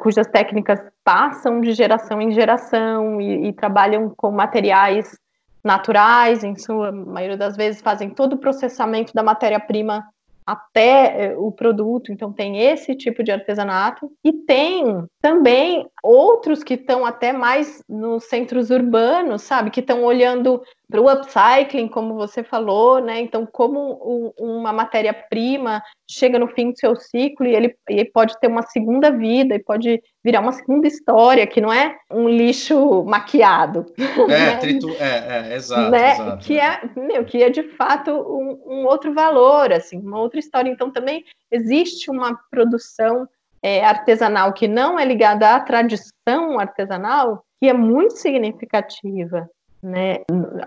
[0.00, 5.18] cujas técnicas passam de geração em geração e, e trabalham com materiais
[5.62, 10.04] naturais, em sua maioria das vezes fazem todo o processamento da matéria-prima
[10.44, 14.10] até eh, o produto, então tem esse tipo de artesanato.
[14.24, 20.60] E tem também outros que estão até mais nos centros urbanos, sabe, que estão olhando
[20.92, 23.18] para o upcycling, como você falou, né?
[23.18, 28.46] Então, como uma matéria-prima chega no fim do seu ciclo e ele, ele pode ter
[28.46, 33.86] uma segunda vida e pode virar uma segunda história, que não é um lixo maquiado.
[33.98, 34.56] É, né?
[34.58, 34.90] tritu...
[35.00, 36.12] é, é exato, né?
[36.12, 36.44] exato.
[36.44, 40.70] Que é, meu, que é de fato um, um, outro valor, assim, uma outra história.
[40.70, 43.26] Então, também existe uma produção
[43.62, 49.48] é, artesanal que não é ligada à tradição artesanal, que é muito significativa
[49.82, 50.18] né,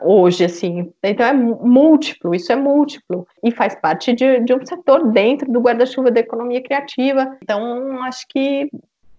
[0.01, 0.91] hoje, assim.
[1.01, 5.61] Então é múltiplo, isso é múltiplo, e faz parte de, de um setor dentro do
[5.61, 7.37] guarda-chuva da economia criativa.
[7.41, 8.69] Então, acho que,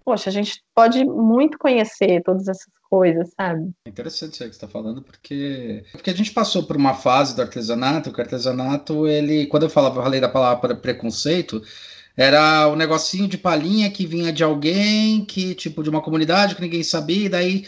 [0.05, 3.71] poxa, a gente pode muito conhecer todas essas coisas, sabe?
[3.87, 7.35] É interessante isso que você está falando, porque, porque a gente passou por uma fase
[7.35, 11.63] do artesanato, que o artesanato, ele, quando eu falava, eu falei da palavra preconceito,
[12.17, 16.55] era o um negocinho de palhinha que vinha de alguém, que, tipo, de uma comunidade
[16.55, 17.65] que ninguém sabia, e daí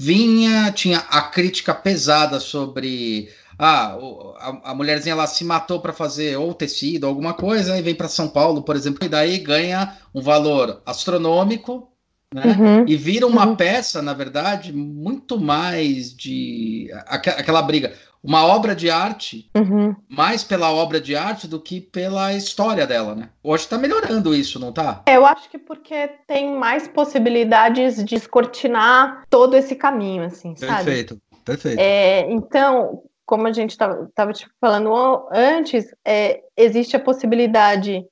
[0.00, 3.98] vinha, tinha a crítica pesada sobre ah,
[4.38, 8.08] a, a mulherzinha lá se matou para fazer ou tecido, alguma coisa, e vem para
[8.08, 11.86] São Paulo, por exemplo, e daí ganha um valor astronômico,
[12.32, 12.44] né?
[12.46, 12.84] Uhum.
[12.88, 13.56] E vira uma uhum.
[13.56, 19.94] peça, na verdade, muito mais de aquela briga uma obra de arte uhum.
[20.08, 23.30] mais pela obra de arte do que pela história dela, né?
[23.42, 25.02] Hoje está melhorando isso, não tá?
[25.06, 30.84] É, eu acho que porque tem mais possibilidades de descortinar todo esse caminho, assim, sabe?
[30.84, 31.80] Perfeito, perfeito.
[31.80, 34.92] É, então, como a gente estava te falando
[35.32, 38.04] antes, é, existe a possibilidade,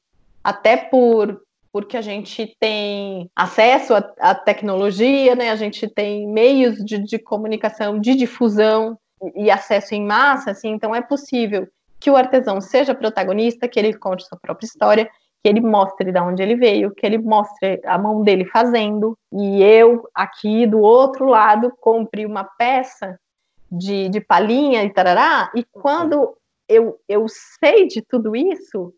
[0.43, 5.51] até por porque a gente tem acesso à, tecnologia, né?
[5.51, 8.99] A gente tem meios de, de comunicação, de difusão
[9.35, 11.69] e acesso em massa, assim, então é possível
[12.01, 15.11] que o artesão seja protagonista, que ele conte sua própria história,
[15.43, 19.63] que ele mostre de onde ele veio, que ele mostre a mão dele fazendo, e
[19.63, 23.19] eu aqui do outro lado compre uma peça
[23.71, 26.37] de, de palhinha e tarará, e quando
[26.69, 28.93] eu, eu sei de tudo isso,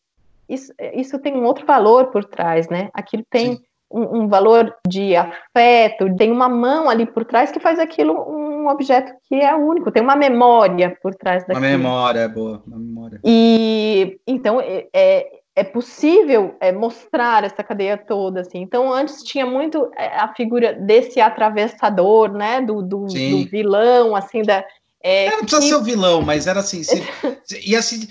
[0.49, 2.91] isso, isso tem um outro valor por trás, né?
[2.93, 7.79] Aquilo tem um, um, valor de afeto, tem uma mão ali por trás que faz
[7.79, 11.59] aquilo um objeto que é único, tem uma memória por trás daquilo.
[11.59, 13.20] Uma memória, é boa, uma memória.
[13.25, 18.61] E então é, é, é possível é, mostrar essa cadeia toda, assim.
[18.61, 24.42] Então antes tinha muito é, a figura desse atravessador, né, do, do, do vilão, assim,
[24.42, 24.64] da,
[25.03, 25.69] é, não precisa que...
[25.69, 26.83] ser o vilão, mas era assim.
[26.83, 27.03] Se,
[27.65, 28.07] e assim,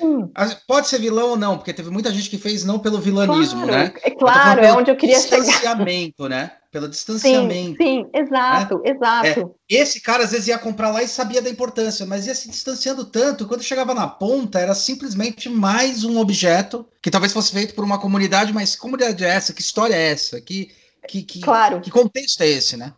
[0.67, 3.83] pode ser vilão ou não, porque teve muita gente que fez não pelo vilanismo, claro,
[3.83, 3.93] né?
[4.03, 5.41] É claro, é onde eu queria chegar.
[5.41, 6.51] Distanciamento, né?
[6.71, 7.77] Pelo distanciamento.
[7.77, 8.89] Sim, sim exato, né?
[8.89, 9.55] exato.
[9.69, 12.49] É, esse cara às vezes ia comprar lá e sabia da importância, mas ia se
[12.49, 17.75] distanciando tanto, quando chegava na ponta, era simplesmente mais um objeto que talvez fosse feito
[17.75, 19.53] por uma comunidade, mas que comunidade é essa?
[19.53, 20.41] Que história é essa?
[20.41, 20.71] Que,
[21.07, 21.81] que, que, claro.
[21.81, 22.93] que contexto é esse, né?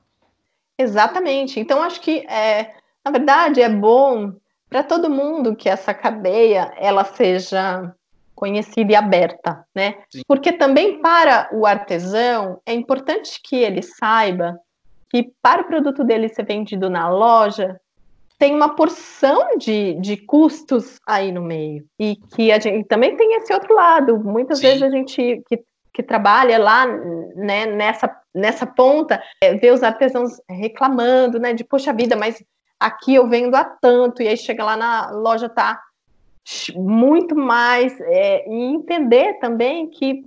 [0.78, 1.60] Exatamente.
[1.60, 2.74] Então, acho que é,
[3.06, 4.34] na verdade, é bom
[4.70, 7.94] para todo mundo que essa cadeia ela seja
[8.34, 9.98] conhecida e aberta, né?
[10.10, 10.22] Sim.
[10.28, 14.60] Porque também para o artesão é importante que ele saiba
[15.12, 17.80] que para o produto dele ser vendido na loja,
[18.40, 21.86] tem uma porção de, de custos aí no meio.
[22.00, 24.18] E que a gente também tem esse outro lado.
[24.18, 24.68] Muitas Sim.
[24.68, 26.88] vezes a gente que, que trabalha lá
[27.36, 31.54] né, nessa, nessa ponta é, vê os artesãos reclamando, né?
[31.54, 32.42] De poxa vida, mas
[32.82, 35.80] aqui eu vendo a tanto, e aí chega lá na loja, tá
[36.76, 40.26] muito mais, é, e entender também que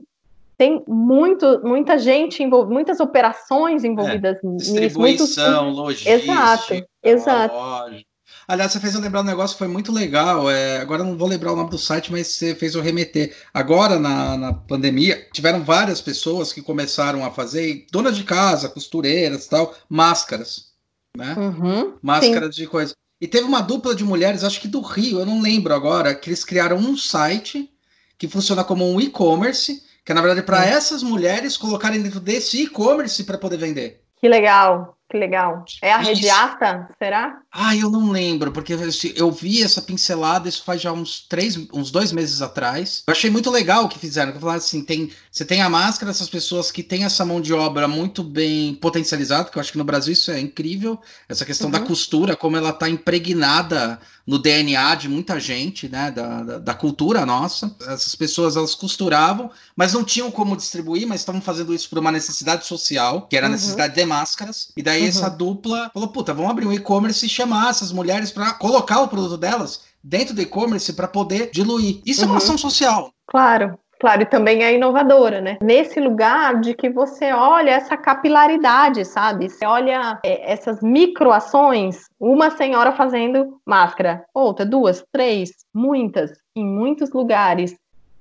[0.56, 4.72] tem muito, muita gente envolvida, muitas operações envolvidas é, nisso.
[4.72, 5.78] Distribuição, muitos...
[5.78, 6.12] logística.
[6.12, 7.54] Exato, exato.
[7.54, 8.04] Loja.
[8.46, 10.50] Aliás, você fez eu lembrar um negócio que foi muito legal.
[10.50, 13.34] É, agora eu não vou lembrar o nome do site, mas você fez eu remeter.
[13.52, 19.46] Agora, na, na pandemia, tiveram várias pessoas que começaram a fazer, donas de casa, costureiras
[19.46, 20.73] tal, máscaras.
[21.16, 21.35] Né?
[21.37, 22.62] Uhum, máscaras sim.
[22.62, 22.94] de coisa.
[23.20, 26.29] E teve uma dupla de mulheres, acho que do Rio, eu não lembro agora, que
[26.29, 27.70] eles criaram um site
[28.18, 32.62] que funciona como um e-commerce, que é na verdade para essas mulheres colocarem dentro desse
[32.62, 34.03] e-commerce para poder vender.
[34.16, 34.93] Que legal.
[35.14, 35.64] Que legal.
[35.81, 37.38] É a Rediata, será?
[37.53, 38.77] Ah, eu não lembro, porque
[39.14, 43.05] eu vi essa pincelada, isso faz já uns três, uns dois meses atrás.
[43.07, 44.33] Eu achei muito legal o que fizeram.
[44.33, 47.55] Que falaram assim, tem, você tem a máscara dessas pessoas que têm essa mão de
[47.55, 51.00] obra muito bem potencializada, que eu acho que no Brasil isso é incrível.
[51.29, 51.72] Essa questão uhum.
[51.72, 56.74] da costura, como ela está impregnada no DNA de muita gente, né, da, da, da,
[56.74, 57.74] cultura nossa.
[57.83, 62.11] Essas pessoas, elas costuravam, mas não tinham como distribuir, mas estavam fazendo isso por uma
[62.11, 63.55] necessidade social, que era a uhum.
[63.55, 64.70] necessidade de máscaras.
[64.74, 65.10] E daí uhum.
[65.10, 69.08] essa dupla falou, puta, vamos abrir um e-commerce e chamar essas mulheres para colocar o
[69.08, 72.02] produto delas dentro do e-commerce para poder diluir.
[72.04, 72.26] Isso uhum.
[72.26, 72.44] é uma uhum.
[72.44, 73.10] ação social.
[73.26, 73.78] Claro.
[74.00, 75.56] Claro, e também é inovadora, né?
[75.62, 79.48] Nesse lugar de que você olha essa capilaridade, sabe?
[79.48, 87.12] Você olha é, essas microações, uma senhora fazendo máscara, outra, duas, três, muitas, em muitos
[87.12, 87.74] lugares.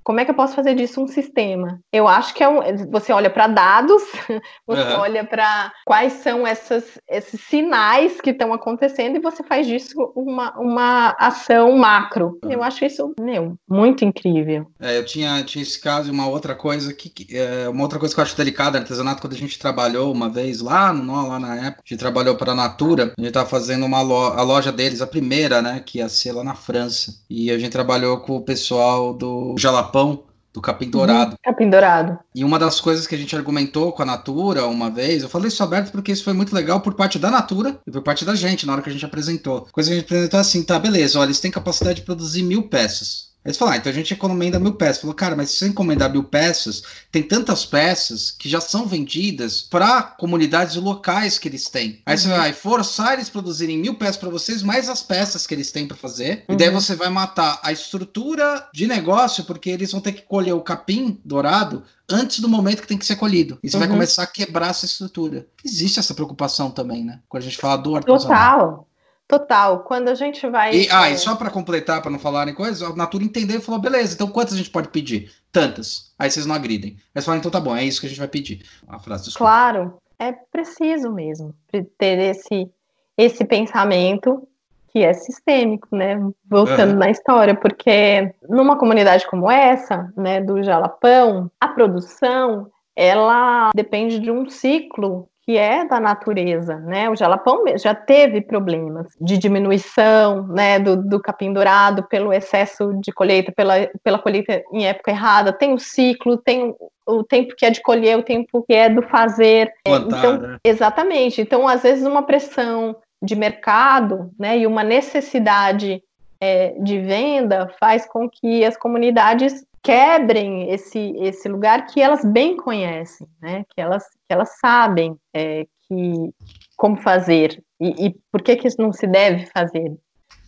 [0.03, 1.79] Como é que eu posso fazer disso um sistema?
[1.91, 2.61] Eu acho que é um,
[2.91, 4.03] você olha para dados,
[4.67, 4.99] você uhum.
[4.99, 10.53] olha para quais são essas, esses sinais que estão acontecendo e você faz disso uma,
[10.59, 12.37] uma ação macro.
[12.43, 12.51] Uhum.
[12.51, 14.67] Eu acho isso, meu, muito incrível.
[14.79, 17.99] É, eu tinha, tinha esse caso e uma outra coisa que, que é, uma outra
[17.99, 21.39] coisa que eu acho delicada, artesanato, quando a gente trabalhou uma vez lá, no, lá
[21.39, 24.41] na época, a gente trabalhou para a Natura, a gente estava fazendo uma lo, a
[24.41, 27.13] loja deles, a primeira, né, que ia ser lá na França.
[27.29, 31.31] E a gente trabalhou com o pessoal do Jalapão Japão, do capim dourado.
[31.31, 32.19] Uhum, capim dourado.
[32.33, 35.49] E uma das coisas que a gente argumentou com a Natura uma vez, eu falei
[35.49, 38.33] isso aberto porque isso foi muito legal por parte da Natura e por parte da
[38.33, 39.67] gente, na hora que a gente apresentou.
[39.71, 42.63] Coisa que a gente apresentou assim, tá, beleza, olha, eles têm capacidade de produzir mil
[42.69, 43.32] peças.
[43.45, 45.01] Eles falaram, ah, então a gente encomenda mil peças.
[45.01, 49.61] Falou, cara, mas se você encomendar mil peças, tem tantas peças que já são vendidas
[49.61, 52.01] para comunidades locais que eles têm.
[52.05, 52.21] Aí uhum.
[52.21, 55.71] você vai forçar eles a produzirem mil peças para vocês, mais as peças que eles
[55.71, 56.45] têm para fazer.
[56.47, 56.55] Uhum.
[56.55, 56.79] E daí uhum.
[56.79, 61.19] você vai matar a estrutura de negócio, porque eles vão ter que colher o capim
[61.25, 63.59] dourado antes do momento que tem que ser colhido.
[63.61, 63.81] E você uhum.
[63.81, 65.47] vai começar a quebrar essa estrutura.
[65.65, 67.19] Existe essa preocupação também, né?
[67.27, 68.27] Quando a gente fala do artesanato.
[68.27, 68.87] Total.
[69.27, 69.79] Total.
[69.83, 70.75] Quando a gente vai.
[70.75, 73.79] E, ah, e só para completar, para não falarem coisas, a Natura entendeu e falou:
[73.79, 75.31] beleza, então quantas a gente pode pedir?
[75.51, 76.13] Tantas.
[76.17, 76.91] Aí vocês não agridem.
[76.91, 78.63] Aí vocês falam: então tá bom, é isso que a gente vai pedir.
[78.87, 79.49] A frase desculpa.
[79.49, 81.53] Claro, é preciso mesmo
[81.97, 82.69] ter esse,
[83.17, 84.47] esse pensamento
[84.89, 86.19] que é sistêmico, né?
[86.47, 86.99] Voltando uhum.
[86.99, 94.29] na história, porque numa comunidade como essa, né, do Jalapão, a produção ela depende de
[94.29, 97.09] um ciclo que é da natureza, né?
[97.09, 103.11] O jalapão já teve problemas de diminuição, né, do, do capim dourado pelo excesso de
[103.11, 105.51] colheita, pela, pela colheita em época errada.
[105.51, 106.73] Tem o ciclo, tem
[107.05, 109.73] o tempo que é de colher, o tempo que é do fazer.
[109.83, 110.57] Plantar, então, né?
[110.63, 111.41] exatamente.
[111.41, 116.01] Então, às vezes, uma pressão de mercado, né, e uma necessidade
[116.41, 122.55] é, de venda faz com que as comunidades quebrem esse, esse lugar que elas bem
[122.55, 123.65] conhecem, né?
[123.69, 126.33] que, elas, que elas sabem é, que,
[126.77, 129.93] como fazer e, e, por que, que isso não se deve fazer.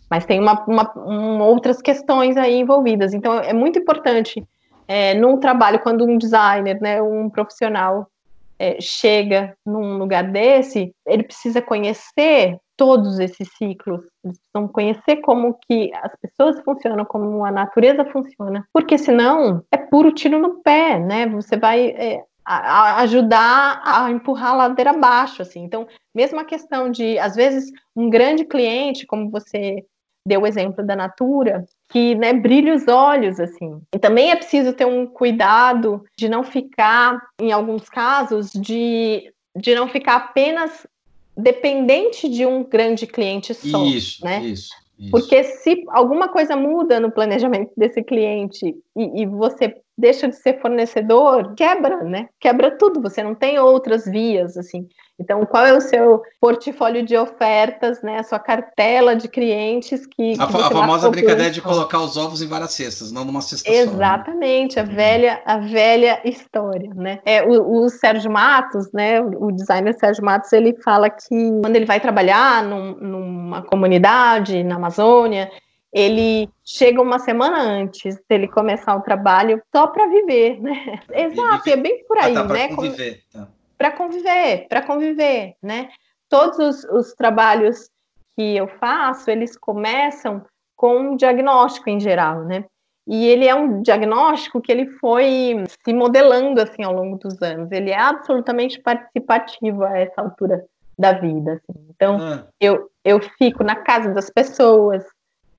[0.09, 3.13] Mas tem uma, uma um, outras questões aí envolvidas.
[3.13, 4.41] Então, é muito importante
[4.87, 8.07] é, num trabalho, quando um designer, né, um profissional
[8.57, 15.57] é, chega num lugar desse, ele precisa conhecer todos esses ciclos, eles precisam conhecer como
[15.67, 20.99] que as pessoas funcionam, como a natureza funciona, porque senão é puro tiro no pé,
[20.99, 21.27] né?
[21.27, 25.63] Você vai é, a, a ajudar a empurrar a ladeira abaixo, assim.
[25.63, 29.83] Então, mesmo a questão de, às vezes, um grande cliente, como você
[30.27, 33.81] deu o exemplo da Natura, que né, brilha os olhos, assim.
[33.93, 39.75] E também é preciso ter um cuidado de não ficar, em alguns casos, de, de
[39.75, 40.87] não ficar apenas
[41.37, 43.85] dependente de um grande cliente só.
[43.85, 44.43] Isso, né?
[44.43, 44.69] isso.
[44.97, 45.11] Isso.
[45.11, 50.59] Porque se alguma coisa muda no planejamento desse cliente e, e, você deixa de ser
[50.59, 52.27] fornecedor, quebra, né?
[52.39, 54.87] Quebra tudo, você não tem outras vias, assim.
[55.17, 58.19] Então, qual é o seu portfólio de ofertas, né?
[58.19, 60.33] A sua cartela de clientes que.
[60.33, 63.71] A, que a famosa brincadeira de colocar os ovos em várias cestas, não numa cesta
[63.71, 64.91] Exatamente, só, né?
[64.91, 67.19] a velha, a velha história, né?
[67.25, 69.21] É, o, o, Sérgio Matos, né?
[69.21, 74.75] O designer Sérgio Matos, ele fala que quando ele vai trabalhar num, numa comunidade na
[74.75, 75.49] Amazônia,
[75.95, 80.99] ele chega uma semana antes dele começar o trabalho só para viver, né?
[81.09, 82.75] Exato, é bem por aí, ah, tá, né?
[82.75, 83.47] Conviver, tá.
[83.77, 85.87] Para conviver, para conviver, né?
[86.27, 87.89] Todos os, os, trabalhos
[88.35, 92.65] que eu faço, eles começam com um diagnóstico em geral, né?
[93.07, 97.71] E ele é um diagnóstico que ele foi se modelando assim ao longo dos anos.
[97.71, 100.65] Ele é absolutamente participativo a essa altura
[100.99, 101.53] da vida.
[101.53, 101.87] Assim.
[101.89, 102.47] Então, ah.
[102.59, 105.05] eu, eu fico na casa das pessoas,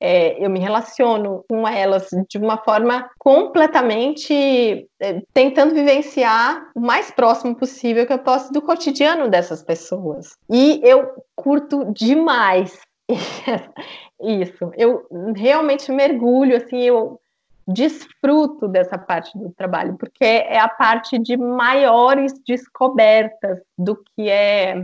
[0.00, 7.10] é, eu me relaciono com elas de uma forma completamente é, tentando vivenciar o mais
[7.10, 10.36] próximo possível que eu posso do cotidiano dessas pessoas.
[10.50, 12.78] E eu curto demais
[14.20, 14.70] isso.
[14.76, 17.20] Eu realmente mergulho, assim, eu
[17.66, 24.76] desfruto dessa parte do trabalho, porque é a parte de maiores descobertas do que é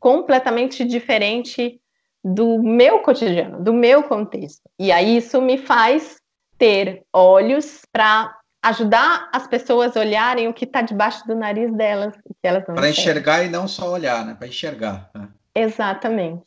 [0.00, 1.80] completamente diferente
[2.24, 4.62] do meu cotidiano, do meu contexto.
[4.78, 6.16] E aí isso me faz
[6.56, 12.14] ter olhos para ajudar as pessoas a olharem o que está debaixo do nariz delas,
[12.42, 14.34] para enxergar e não só olhar, né?
[14.34, 15.10] Para enxergar.
[15.14, 15.28] Né?
[15.54, 16.44] Exatamente.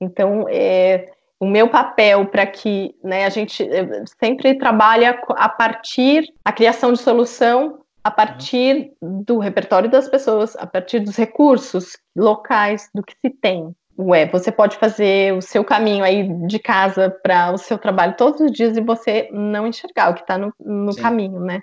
[0.00, 6.32] Então, é, o meu papel para que né, a gente eh, sempre trabalha a partir
[6.44, 12.88] a criação de solução a partir do repertório das pessoas, a partir dos recursos locais,
[12.94, 13.74] do que se tem.
[13.98, 18.40] Ué, você pode fazer o seu caminho aí de casa para o seu trabalho todos
[18.40, 21.62] os dias e você não enxergar o que está no, no caminho, né?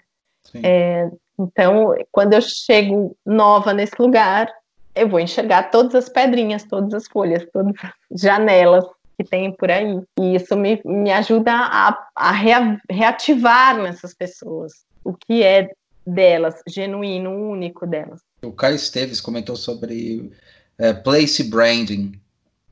[0.63, 1.09] É,
[1.39, 4.51] então, quando eu chego nova nesse lugar,
[4.95, 8.85] eu vou enxergar todas as pedrinhas, todas as folhas, todas as janelas
[9.17, 10.01] que tem por aí.
[10.19, 14.73] E isso me, me ajuda a, a rea, reativar nessas pessoas
[15.03, 15.69] o que é
[16.05, 18.21] delas, genuíno, único delas.
[18.41, 20.31] O Caio Esteves comentou sobre
[20.77, 22.19] é, place branding,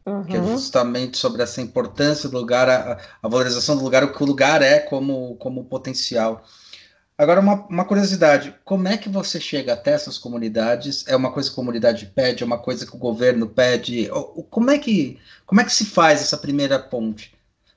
[0.06, 0.24] uhum.
[0.24, 0.54] que é uhum.
[0.54, 4.62] justamente sobre essa importância do lugar, a, a, valorização do lugar, o que o lugar
[4.62, 6.44] é como, como potencial.
[7.18, 11.08] Agora, uma, uma, curiosidade: como é que você chega até essas comunidades?
[11.08, 14.10] É uma coisa que a comunidade pede, é uma coisa que o governo pede?
[14.50, 17.34] Como é que, como é que se faz essa primeira ponte?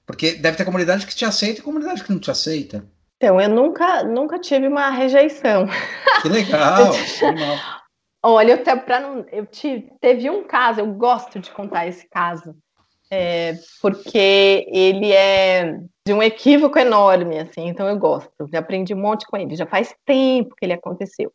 [0.07, 2.85] Porque deve ter comunidade que te aceita e comunidade que não te aceita.
[3.17, 5.67] Então, eu nunca, nunca tive uma rejeição.
[6.21, 6.93] Que legal!
[8.27, 12.57] Olha, eu, pra não, eu tive, teve um caso, eu gosto de contar esse caso,
[13.11, 13.53] é,
[13.83, 19.27] porque ele é de um equívoco enorme, assim, então eu gosto, já aprendi um monte
[19.27, 21.31] com ele, já faz tempo que ele aconteceu.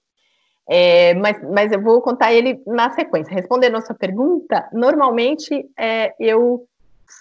[0.67, 3.35] É, mas, mas eu vou contar ele na sequência.
[3.35, 6.65] Respondendo a sua pergunta, normalmente é, eu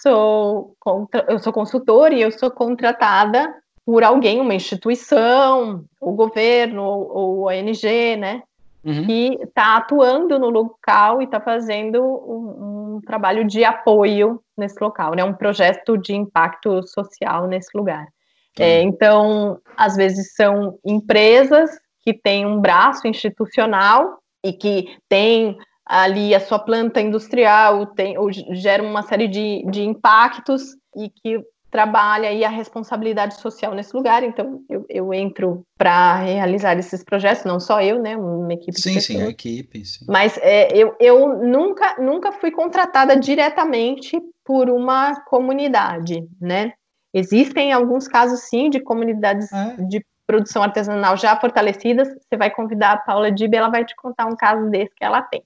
[0.01, 3.53] sou contra, eu sou consultora e eu sou contratada
[3.85, 8.41] por alguém, uma instituição, o governo ou, ou ONG, né?
[8.83, 9.05] Uhum.
[9.05, 15.15] que está atuando no local e está fazendo um, um, trabalho de apoio nesse local,
[15.15, 15.23] né?
[15.23, 18.03] Um projeto de impacto social nesse lugar.
[18.03, 18.65] Uhum.
[18.65, 21.69] É, então, às vezes são empresas
[22.01, 28.31] que têm um braço institucional e que têm ali a sua planta industrial, tem, ou
[28.31, 34.23] geram uma série de, de impactos e que trabalha aí a responsabilidade social nesse lugar,
[34.23, 38.99] então eu, eu entro para realizar esses projetos, não só eu, né, uma equipe Sim,
[38.99, 40.05] sim, a equipe, sim.
[40.07, 46.73] Mas é, eu, eu nunca, nunca fui contratada diretamente por uma comunidade, né?
[47.13, 49.75] Existem alguns casos, sim, de comunidades é.
[49.87, 54.25] de produção artesanal já fortalecidas, você vai convidar a Paula Dib, ela vai te contar
[54.25, 55.43] um caso desse que ela tem.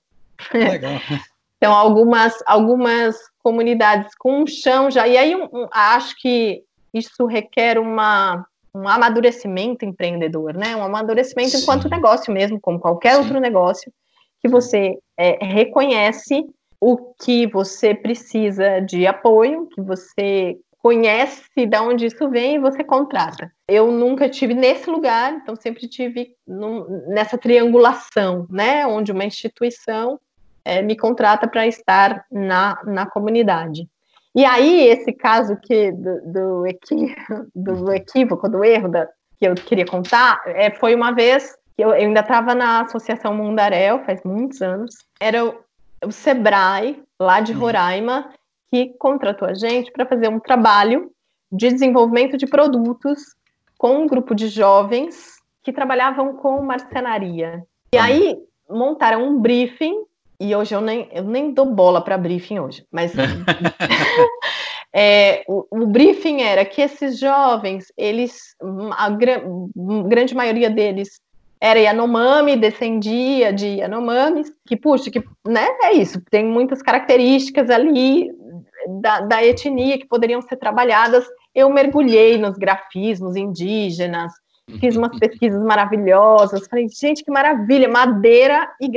[0.54, 0.94] Legal.
[1.64, 5.07] Então, algumas, algumas comunidades com um chão já.
[5.07, 6.61] E aí, um, um, acho que
[6.93, 8.45] isso requer uma,
[8.76, 10.76] um amadurecimento empreendedor, né?
[10.76, 11.59] Um amadurecimento Sim.
[11.59, 13.20] enquanto negócio mesmo, como qualquer Sim.
[13.20, 13.93] outro negócio,
[14.41, 16.45] que você é, reconhece
[16.82, 22.84] o que você precisa de apoio, que você conhece de onde isso vem e você
[22.84, 23.49] contrata.
[23.70, 28.86] Eu nunca tive nesse lugar, então sempre tive num, nessa triangulação, né?
[28.86, 30.20] Onde uma instituição
[30.66, 33.88] é, me contrata para estar na, na comunidade.
[34.36, 37.16] E aí, esse caso que do, do, equi,
[37.55, 39.07] do equívoco, do erro da,
[39.38, 43.36] que eu queria contar, é, foi uma vez que eu, eu ainda estava na Associação
[43.36, 44.95] Mundaréu, faz muitos anos.
[45.20, 45.55] Era o,
[46.05, 48.30] o Sebrae, lá de Roraima,
[48.72, 51.11] que contratou a gente para fazer um trabalho
[51.51, 53.20] de desenvolvimento de produtos
[53.78, 57.64] com um grupo de jovens que trabalhavam com marcenaria.
[57.93, 58.36] E aí
[58.68, 59.93] montaram um briefing,
[60.44, 63.14] e hoje eu nem, eu nem dou bola para briefing hoje, mas
[64.94, 68.56] é, o, o, briefing era que esses jovens, eles,
[68.98, 71.22] a grande maioria deles
[71.62, 78.30] era Yanomami, descendia de Yanomamis, que, puxa, que, né, é isso, tem muitas características ali
[79.02, 81.26] da, da etnia que poderiam ser trabalhadas.
[81.56, 84.34] Eu mergulhei nos grafismos indígenas,
[84.78, 88.89] fiz umas pesquisas maravilhosas, falei, gente, que maravilha, madeira e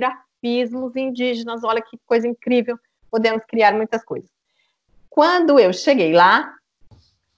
[0.43, 2.79] grafismos indígenas, olha que coisa incrível,
[3.11, 4.31] podemos criar muitas coisas.
[5.09, 6.55] Quando eu cheguei lá,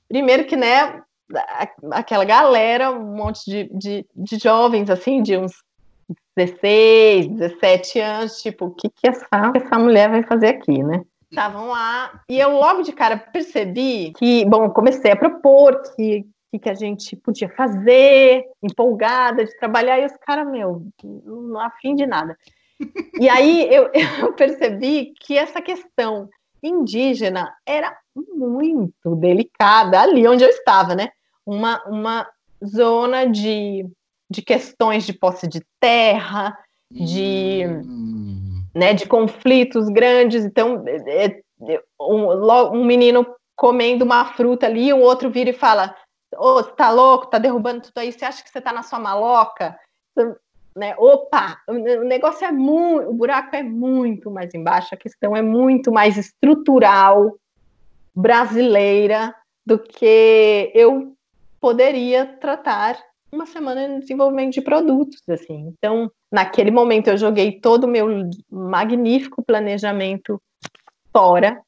[0.09, 1.03] primeiro que, né,
[1.93, 5.63] aquela galera, um monte de, de, de jovens, assim, de uns
[6.37, 11.03] 16, 17 anos, tipo, o que, que essa, essa mulher vai fazer aqui, né?
[11.31, 16.59] Estavam lá, e eu logo de cara percebi que, bom, comecei a propor que que,
[16.59, 22.07] que a gente podia fazer, empolgada de trabalhar, e os caras, meu, não afim de
[22.07, 22.37] nada.
[23.21, 26.29] E aí eu, eu percebi que essa questão
[26.63, 31.11] indígena era muito delicada ali onde eu estava, né?
[31.49, 32.29] uma, uma
[32.63, 33.87] zona de,
[34.31, 36.57] de questões de posse de terra,
[36.91, 38.63] de, hum.
[38.75, 40.45] né, de conflitos grandes.
[40.45, 43.27] Então, é, é, um, um, menino
[43.57, 45.97] comendo uma fruta ali, o outro vira e fala:
[46.37, 48.99] Ô, oh, tá louco, tá derrubando tudo aí, você acha que você tá na sua
[48.99, 49.79] maloca?
[50.79, 50.95] Né?
[50.97, 55.91] Opa, o negócio é muito, o buraco é muito mais embaixo, a questão é muito
[55.91, 57.37] mais estrutural,
[58.15, 59.35] brasileira,
[59.67, 61.17] do que eu
[61.61, 62.97] poderia tratar
[63.31, 65.75] uma semana de desenvolvimento de produtos, assim.
[65.77, 70.41] Então, naquele momento eu joguei todo o meu magnífico planejamento
[71.13, 71.61] fora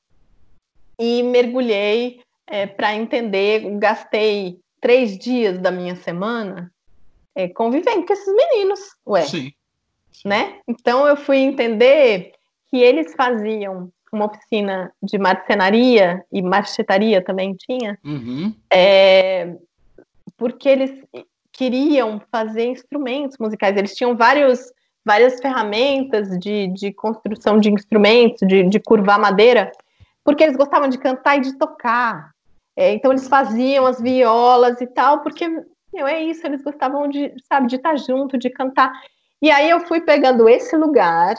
[0.98, 6.72] e mergulhei é, para entender, gastei três dias da minha semana
[7.35, 9.22] é, convivendo com esses meninos, ué.
[9.22, 9.53] Sim.
[10.24, 10.59] Né?
[10.68, 12.33] Então eu fui entender
[12.70, 18.53] que eles faziam uma oficina de marcenaria e marchetaria também tinha, uhum.
[18.68, 19.55] é,
[20.37, 20.91] porque eles
[21.53, 23.76] queriam fazer instrumentos musicais.
[23.76, 24.72] Eles tinham vários,
[25.05, 29.70] várias ferramentas de, de construção de instrumentos, de, de curvar madeira,
[30.24, 32.33] porque eles gostavam de cantar e de tocar.
[32.76, 35.45] É, então eles faziam as violas e tal, porque
[35.93, 38.93] meu, é isso, eles gostavam de, sabe, de estar junto, de cantar.
[39.43, 41.34] E aí eu fui pegando esse lugar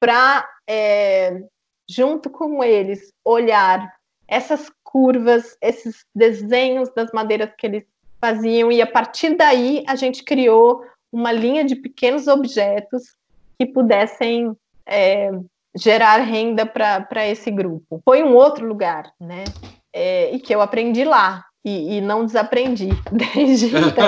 [0.00, 1.42] para, é,
[1.88, 3.92] junto com eles, olhar
[4.26, 7.84] essas curvas, esses desenhos das madeiras que eles
[8.20, 13.14] faziam, e a partir daí a gente criou uma linha de pequenos objetos
[13.58, 15.30] que pudessem é,
[15.76, 18.00] gerar renda para esse grupo.
[18.04, 19.44] Foi um outro lugar, né?
[19.92, 24.06] É, e que eu aprendi lá e, e não desaprendi desde então.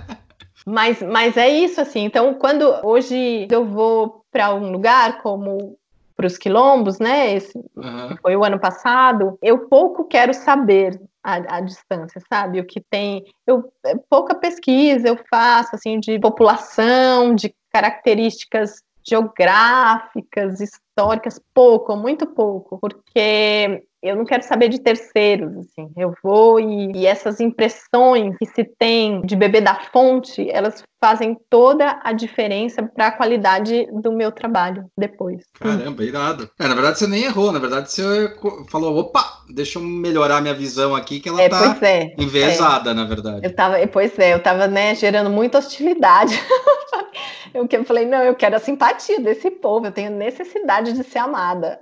[0.66, 2.04] mas, mas é isso assim.
[2.04, 5.76] Então, quando hoje eu vou para um lugar como
[6.16, 7.34] para os quilombos, né?
[7.34, 8.16] Esse uhum.
[8.20, 9.38] foi o ano passado.
[9.42, 12.60] Eu pouco quero saber à, distância, sabe?
[12.60, 13.24] O que tem.
[13.46, 22.26] Eu, é pouca pesquisa eu faço, assim, de população, de características geográficas, históricas, pouco, muito
[22.26, 28.36] pouco, porque eu não quero saber de terceiros, assim, eu vou e, e, essas impressões
[28.36, 33.86] que se tem de beber da fonte, elas fazem toda a diferença para a qualidade
[33.92, 35.44] do meu trabalho depois.
[35.54, 36.50] Caramba, irado.
[36.58, 38.32] É, na verdade você nem errou, na verdade você
[38.68, 42.94] falou, opa, deixa eu melhorar minha visão aqui, que ela é, tá é, enviesada, é.
[42.94, 43.46] na verdade.
[43.46, 46.34] Eu tava, pois é, eu tava, né, gerando muita hostilidade.
[47.54, 51.18] eu, eu falei, não, eu quero a simpatia desse povo, eu tenho necessidade de ser
[51.18, 51.80] amada.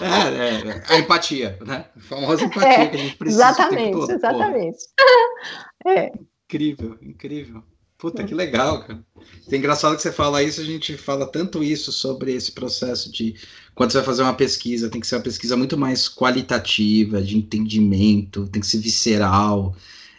[0.00, 1.86] É, é, a empatia, né?
[1.96, 3.50] A famosa empatia é, que a gente precisa.
[3.50, 4.78] Exatamente, exatamente.
[5.86, 6.10] É.
[6.46, 7.62] Incrível, incrível.
[7.98, 9.02] Puta, que legal, cara.
[9.50, 13.34] É engraçado que você fala isso, a gente fala tanto isso sobre esse processo de
[13.74, 17.38] quando você vai fazer uma pesquisa, tem que ser uma pesquisa muito mais qualitativa, de
[17.38, 19.74] entendimento, tem que ser visceral.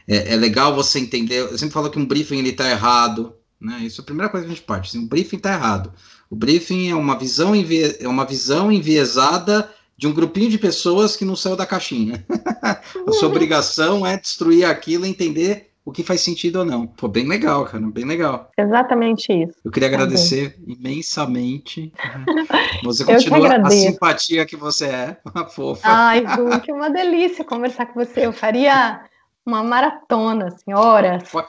[0.07, 1.39] É, é legal você entender.
[1.39, 3.79] Eu sempre falo que um briefing ele tá errado, né?
[3.83, 4.89] Isso é a primeira coisa que a gente parte.
[4.89, 5.93] Assim, o briefing tá errado.
[6.29, 7.97] O briefing é uma visão, envie...
[7.99, 12.23] é uma visão enviesada de um grupinho de pessoas que não saiu da caixinha.
[12.61, 16.85] a sua obrigação é destruir aquilo e entender o que faz sentido ou não.
[16.85, 18.51] Pô, bem legal, cara, bem legal.
[18.57, 19.53] Exatamente isso.
[19.63, 21.93] Eu queria tá agradecer tá imensamente.
[22.83, 25.81] Você continua a simpatia que você é, uma fofa.
[25.87, 28.25] Ai, Du, que uma delícia conversar com você.
[28.25, 29.01] Eu faria
[29.45, 31.23] uma maratona, assim, horas.
[31.29, 31.47] Pode,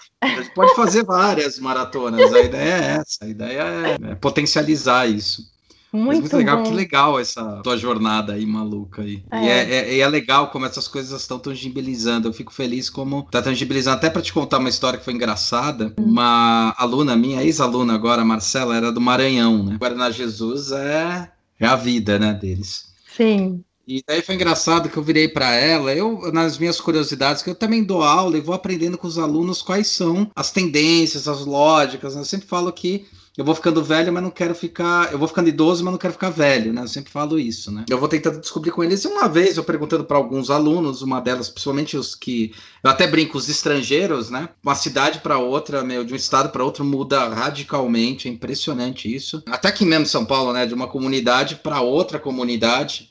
[0.55, 5.58] pode fazer várias maratonas, a ideia é essa, a ideia é, é potencializar isso.
[5.93, 6.63] Muito, muito legal, bom.
[6.65, 9.23] que legal essa tua jornada aí maluca aí.
[9.31, 9.45] É.
[9.45, 12.29] E, é, é, é, legal como essas coisas estão tangibilizando.
[12.29, 13.97] Eu fico feliz como tá tangibilizando.
[13.97, 15.95] Até para te contar uma história que foi engraçada.
[15.99, 16.05] Hum.
[16.05, 19.77] Uma aluna minha, ex-aluna agora, Marcela, era do Maranhão, né?
[19.79, 22.87] Guaraná Jesus é, é a vida, né, deles.
[23.17, 23.63] Sim.
[23.87, 27.55] E daí foi engraçado que eu virei para ela, eu nas minhas curiosidades, que eu
[27.55, 32.15] também dou aula e vou aprendendo com os alunos quais são as tendências, as lógicas.
[32.15, 32.21] Né?
[32.21, 33.07] Eu sempre falo que
[33.39, 35.13] eu vou ficando velho, mas não quero ficar.
[35.13, 36.83] Eu vou ficando idoso, mas não quero ficar velho, né?
[36.83, 37.85] Eu sempre falo isso, né?
[37.89, 39.05] Eu vou tentando descobrir com eles.
[39.05, 42.53] E uma vez eu perguntando para alguns alunos, uma delas, principalmente os que.
[42.83, 44.49] Eu até brinco, os estrangeiros, né?
[44.61, 48.27] Uma cidade para outra, meu, de um estado para outro muda radicalmente.
[48.27, 49.41] É impressionante isso.
[49.47, 50.67] Até aqui mesmo em São Paulo, né?
[50.67, 53.09] De uma comunidade para outra comunidade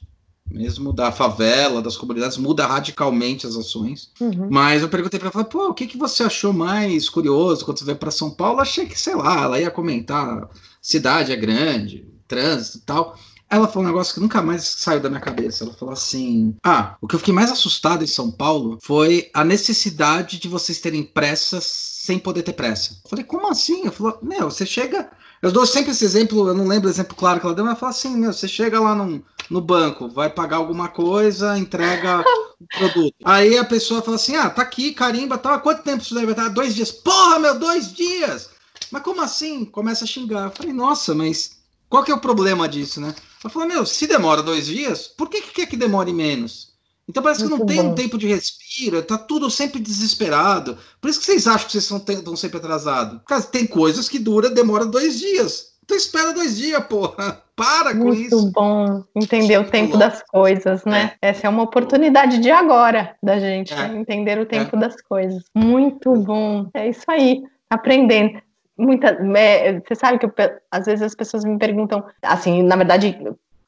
[0.50, 4.10] mesmo da favela, das comunidades, muda radicalmente as ações.
[4.20, 4.48] Uhum.
[4.50, 7.86] Mas eu perguntei para ela, pô, o que, que você achou mais curioso quando você
[7.86, 8.60] veio para São Paulo?
[8.60, 10.50] Achei que, sei lá, ela ia comentar,
[10.82, 13.18] cidade é grande, trânsito e tal.
[13.50, 15.64] Ela falou um negócio que nunca mais saiu da minha cabeça.
[15.64, 19.44] Ela falou assim: Ah, o que eu fiquei mais assustado em São Paulo foi a
[19.44, 23.00] necessidade de vocês terem pressa sem poder ter pressa.
[23.04, 23.86] Eu falei, como assim?
[23.86, 25.10] Eu falei, meu, você chega
[25.42, 27.80] eu dou sempre esse exemplo, eu não lembro o exemplo claro que ela deu, mas
[27.80, 32.24] fala assim: meu, você chega lá no, no banco, vai pagar alguma coisa, entrega
[32.60, 33.16] o produto.
[33.24, 36.50] Aí a pessoa fala assim: ah, tá aqui, carimba, tá, quanto tempo isso deve estar?
[36.50, 36.92] Dois dias.
[36.92, 38.50] Porra, meu, dois dias!
[38.92, 39.66] Mas como assim?
[39.66, 40.46] Começa a xingar.
[40.46, 41.58] Eu falei, nossa, mas
[41.90, 43.14] qual que é o problema disso, né?
[43.44, 46.74] Ela falou, meu, se demora dois dias, por que, que quer que demore menos?
[47.08, 50.78] Então parece que não tem um tempo de respiro, tá tudo sempre desesperado.
[51.00, 53.22] Por isso que vocês acham que vocês estão sempre atrasados.
[53.26, 55.78] Porque tem coisas que dura, demora dois dias.
[55.88, 57.42] Então espera dois dias, porra.
[57.56, 58.36] Para com Muito isso.
[58.36, 61.14] Muito bom entender o tempo das coisas, né?
[61.22, 61.30] É.
[61.30, 63.88] Essa é uma oportunidade de agora da gente, é.
[63.88, 63.98] né?
[63.98, 64.80] entender o tempo é.
[64.80, 65.44] das coisas.
[65.56, 66.70] Muito bom.
[66.74, 67.42] É isso aí.
[67.68, 68.40] Aprendendo.
[68.78, 70.34] Muita, é, você sabe que eu,
[70.70, 73.18] às vezes as pessoas me perguntam, assim, na verdade,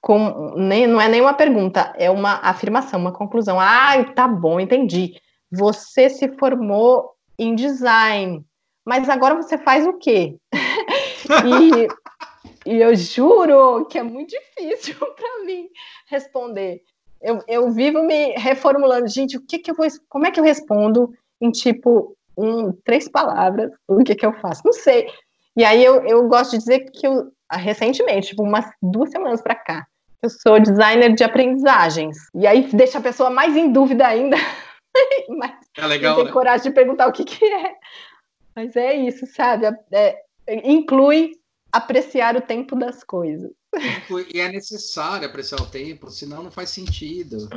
[0.02, 3.60] com, nem, não é nenhuma pergunta, é uma afirmação, uma conclusão.
[3.60, 5.16] Ah, tá bom, entendi.
[5.52, 8.44] Você se formou em design,
[8.86, 10.38] mas agora você faz o quê?
[11.46, 15.70] e, e, eu juro que é muito difícil para mim
[16.08, 16.82] responder.
[17.22, 20.44] Eu, eu vivo me reformulando, gente, o que que eu vou, como é que eu
[20.44, 23.72] respondo em tipo um, três palavras?
[23.88, 24.62] O que que eu faço?
[24.64, 25.10] Não sei.
[25.56, 29.56] E aí eu, eu gosto de dizer que eu, recentemente, tipo, umas duas semanas para
[29.56, 29.88] cá.
[30.22, 32.18] Eu sou designer de aprendizagens.
[32.36, 34.38] E aí deixa a pessoa mais em dúvida ainda.
[35.30, 36.32] Mas é legal, não tem né?
[36.32, 37.76] coragem de perguntar o que, que é.
[38.56, 39.66] Mas é isso, sabe?
[39.92, 40.22] É,
[40.64, 41.32] inclui
[41.72, 43.52] apreciar o tempo das coisas.
[44.34, 47.48] E é necessário apreciar o tempo, senão não faz sentido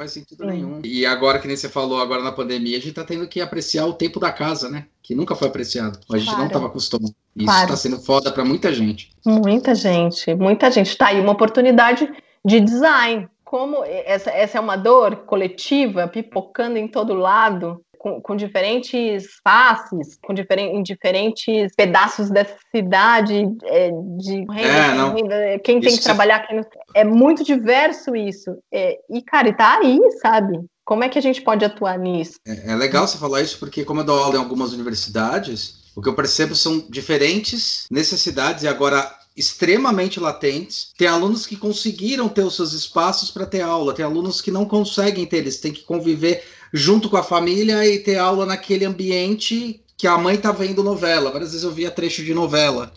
[0.00, 0.80] faz sentido nenhum.
[0.82, 3.84] E agora, que nem você falou, agora na pandemia, a gente tá tendo que apreciar
[3.84, 4.86] o tempo da casa, né?
[5.02, 5.98] Que nunca foi apreciado.
[6.10, 6.40] A gente claro.
[6.40, 7.14] não estava acostumado.
[7.36, 7.68] Isso claro.
[7.68, 9.10] tá sendo foda para muita gente.
[9.26, 10.96] Muita gente, muita gente.
[10.96, 12.10] Tá aí uma oportunidade
[12.42, 13.28] de design.
[13.44, 20.18] Como essa, essa é uma dor coletiva, pipocando em todo lado, com, com, diferentes faces,
[20.22, 26.46] com diferen, diferentes pedaços dessa cidade, é, de renda, é, quem isso tem que trabalhar,
[26.46, 26.64] quem não...
[26.94, 28.56] é muito diverso isso.
[28.72, 30.58] É, e, cara, e tá aí, sabe?
[30.82, 32.36] Como é que a gente pode atuar nisso?
[32.48, 36.00] É, é legal você falar isso, porque como eu dou aula em algumas universidades, o
[36.00, 40.92] que eu percebo são diferentes necessidades, e agora extremamente latentes.
[40.98, 44.64] Tem alunos que conseguiram ter os seus espaços para ter aula, tem alunos que não
[44.64, 49.82] conseguem ter, eles têm que conviver junto com a família e ter aula naquele ambiente
[49.96, 51.30] que a mãe tá vendo novela.
[51.30, 52.92] Várias vezes eu via trecho de novela.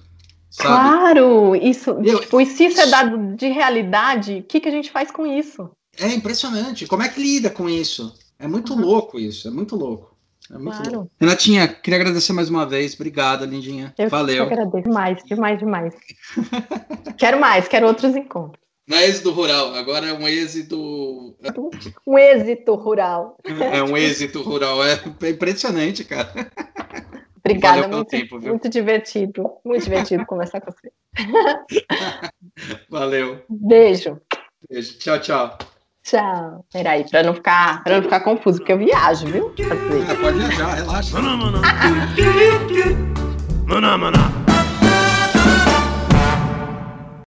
[0.50, 0.70] Sabe?
[0.70, 1.90] Claro, isso.
[2.04, 5.26] Eu, tipo, se isso é dado de realidade, o que, que a gente faz com
[5.26, 5.70] isso?
[5.98, 6.88] É impressionante.
[6.88, 8.14] Como é que lida com isso?
[8.38, 8.82] É muito uhum.
[8.82, 10.16] louco isso, é muito louco.
[10.52, 10.96] É muito claro.
[10.96, 11.12] louco.
[11.20, 12.94] Renatinha, queria agradecer mais uma vez.
[12.94, 13.94] Obrigada, lindinha.
[13.98, 14.38] Eu Valeu.
[14.38, 15.94] Eu agradeço demais, demais, demais.
[17.18, 18.63] quero mais, quero outros encontros.
[18.86, 21.36] Não é êxito rural, agora é um êxito.
[22.06, 23.38] Um êxito rural.
[23.46, 26.34] É um êxito rural, é impressionante, cara.
[27.46, 29.52] Obrigada, muito, tempo, muito divertido.
[29.66, 30.92] Muito divertido conversar com você.
[32.90, 33.44] Valeu.
[33.50, 34.20] Beijo.
[34.70, 34.98] Beijo.
[34.98, 35.58] Tchau, tchau.
[36.04, 36.66] Tchau.
[36.72, 39.54] Peraí, pra não ficar, pra não ficar confuso, porque eu viajo, viu?
[39.60, 41.20] É, pode viajar, relaxa.
[43.68, 44.43] Maná, maná.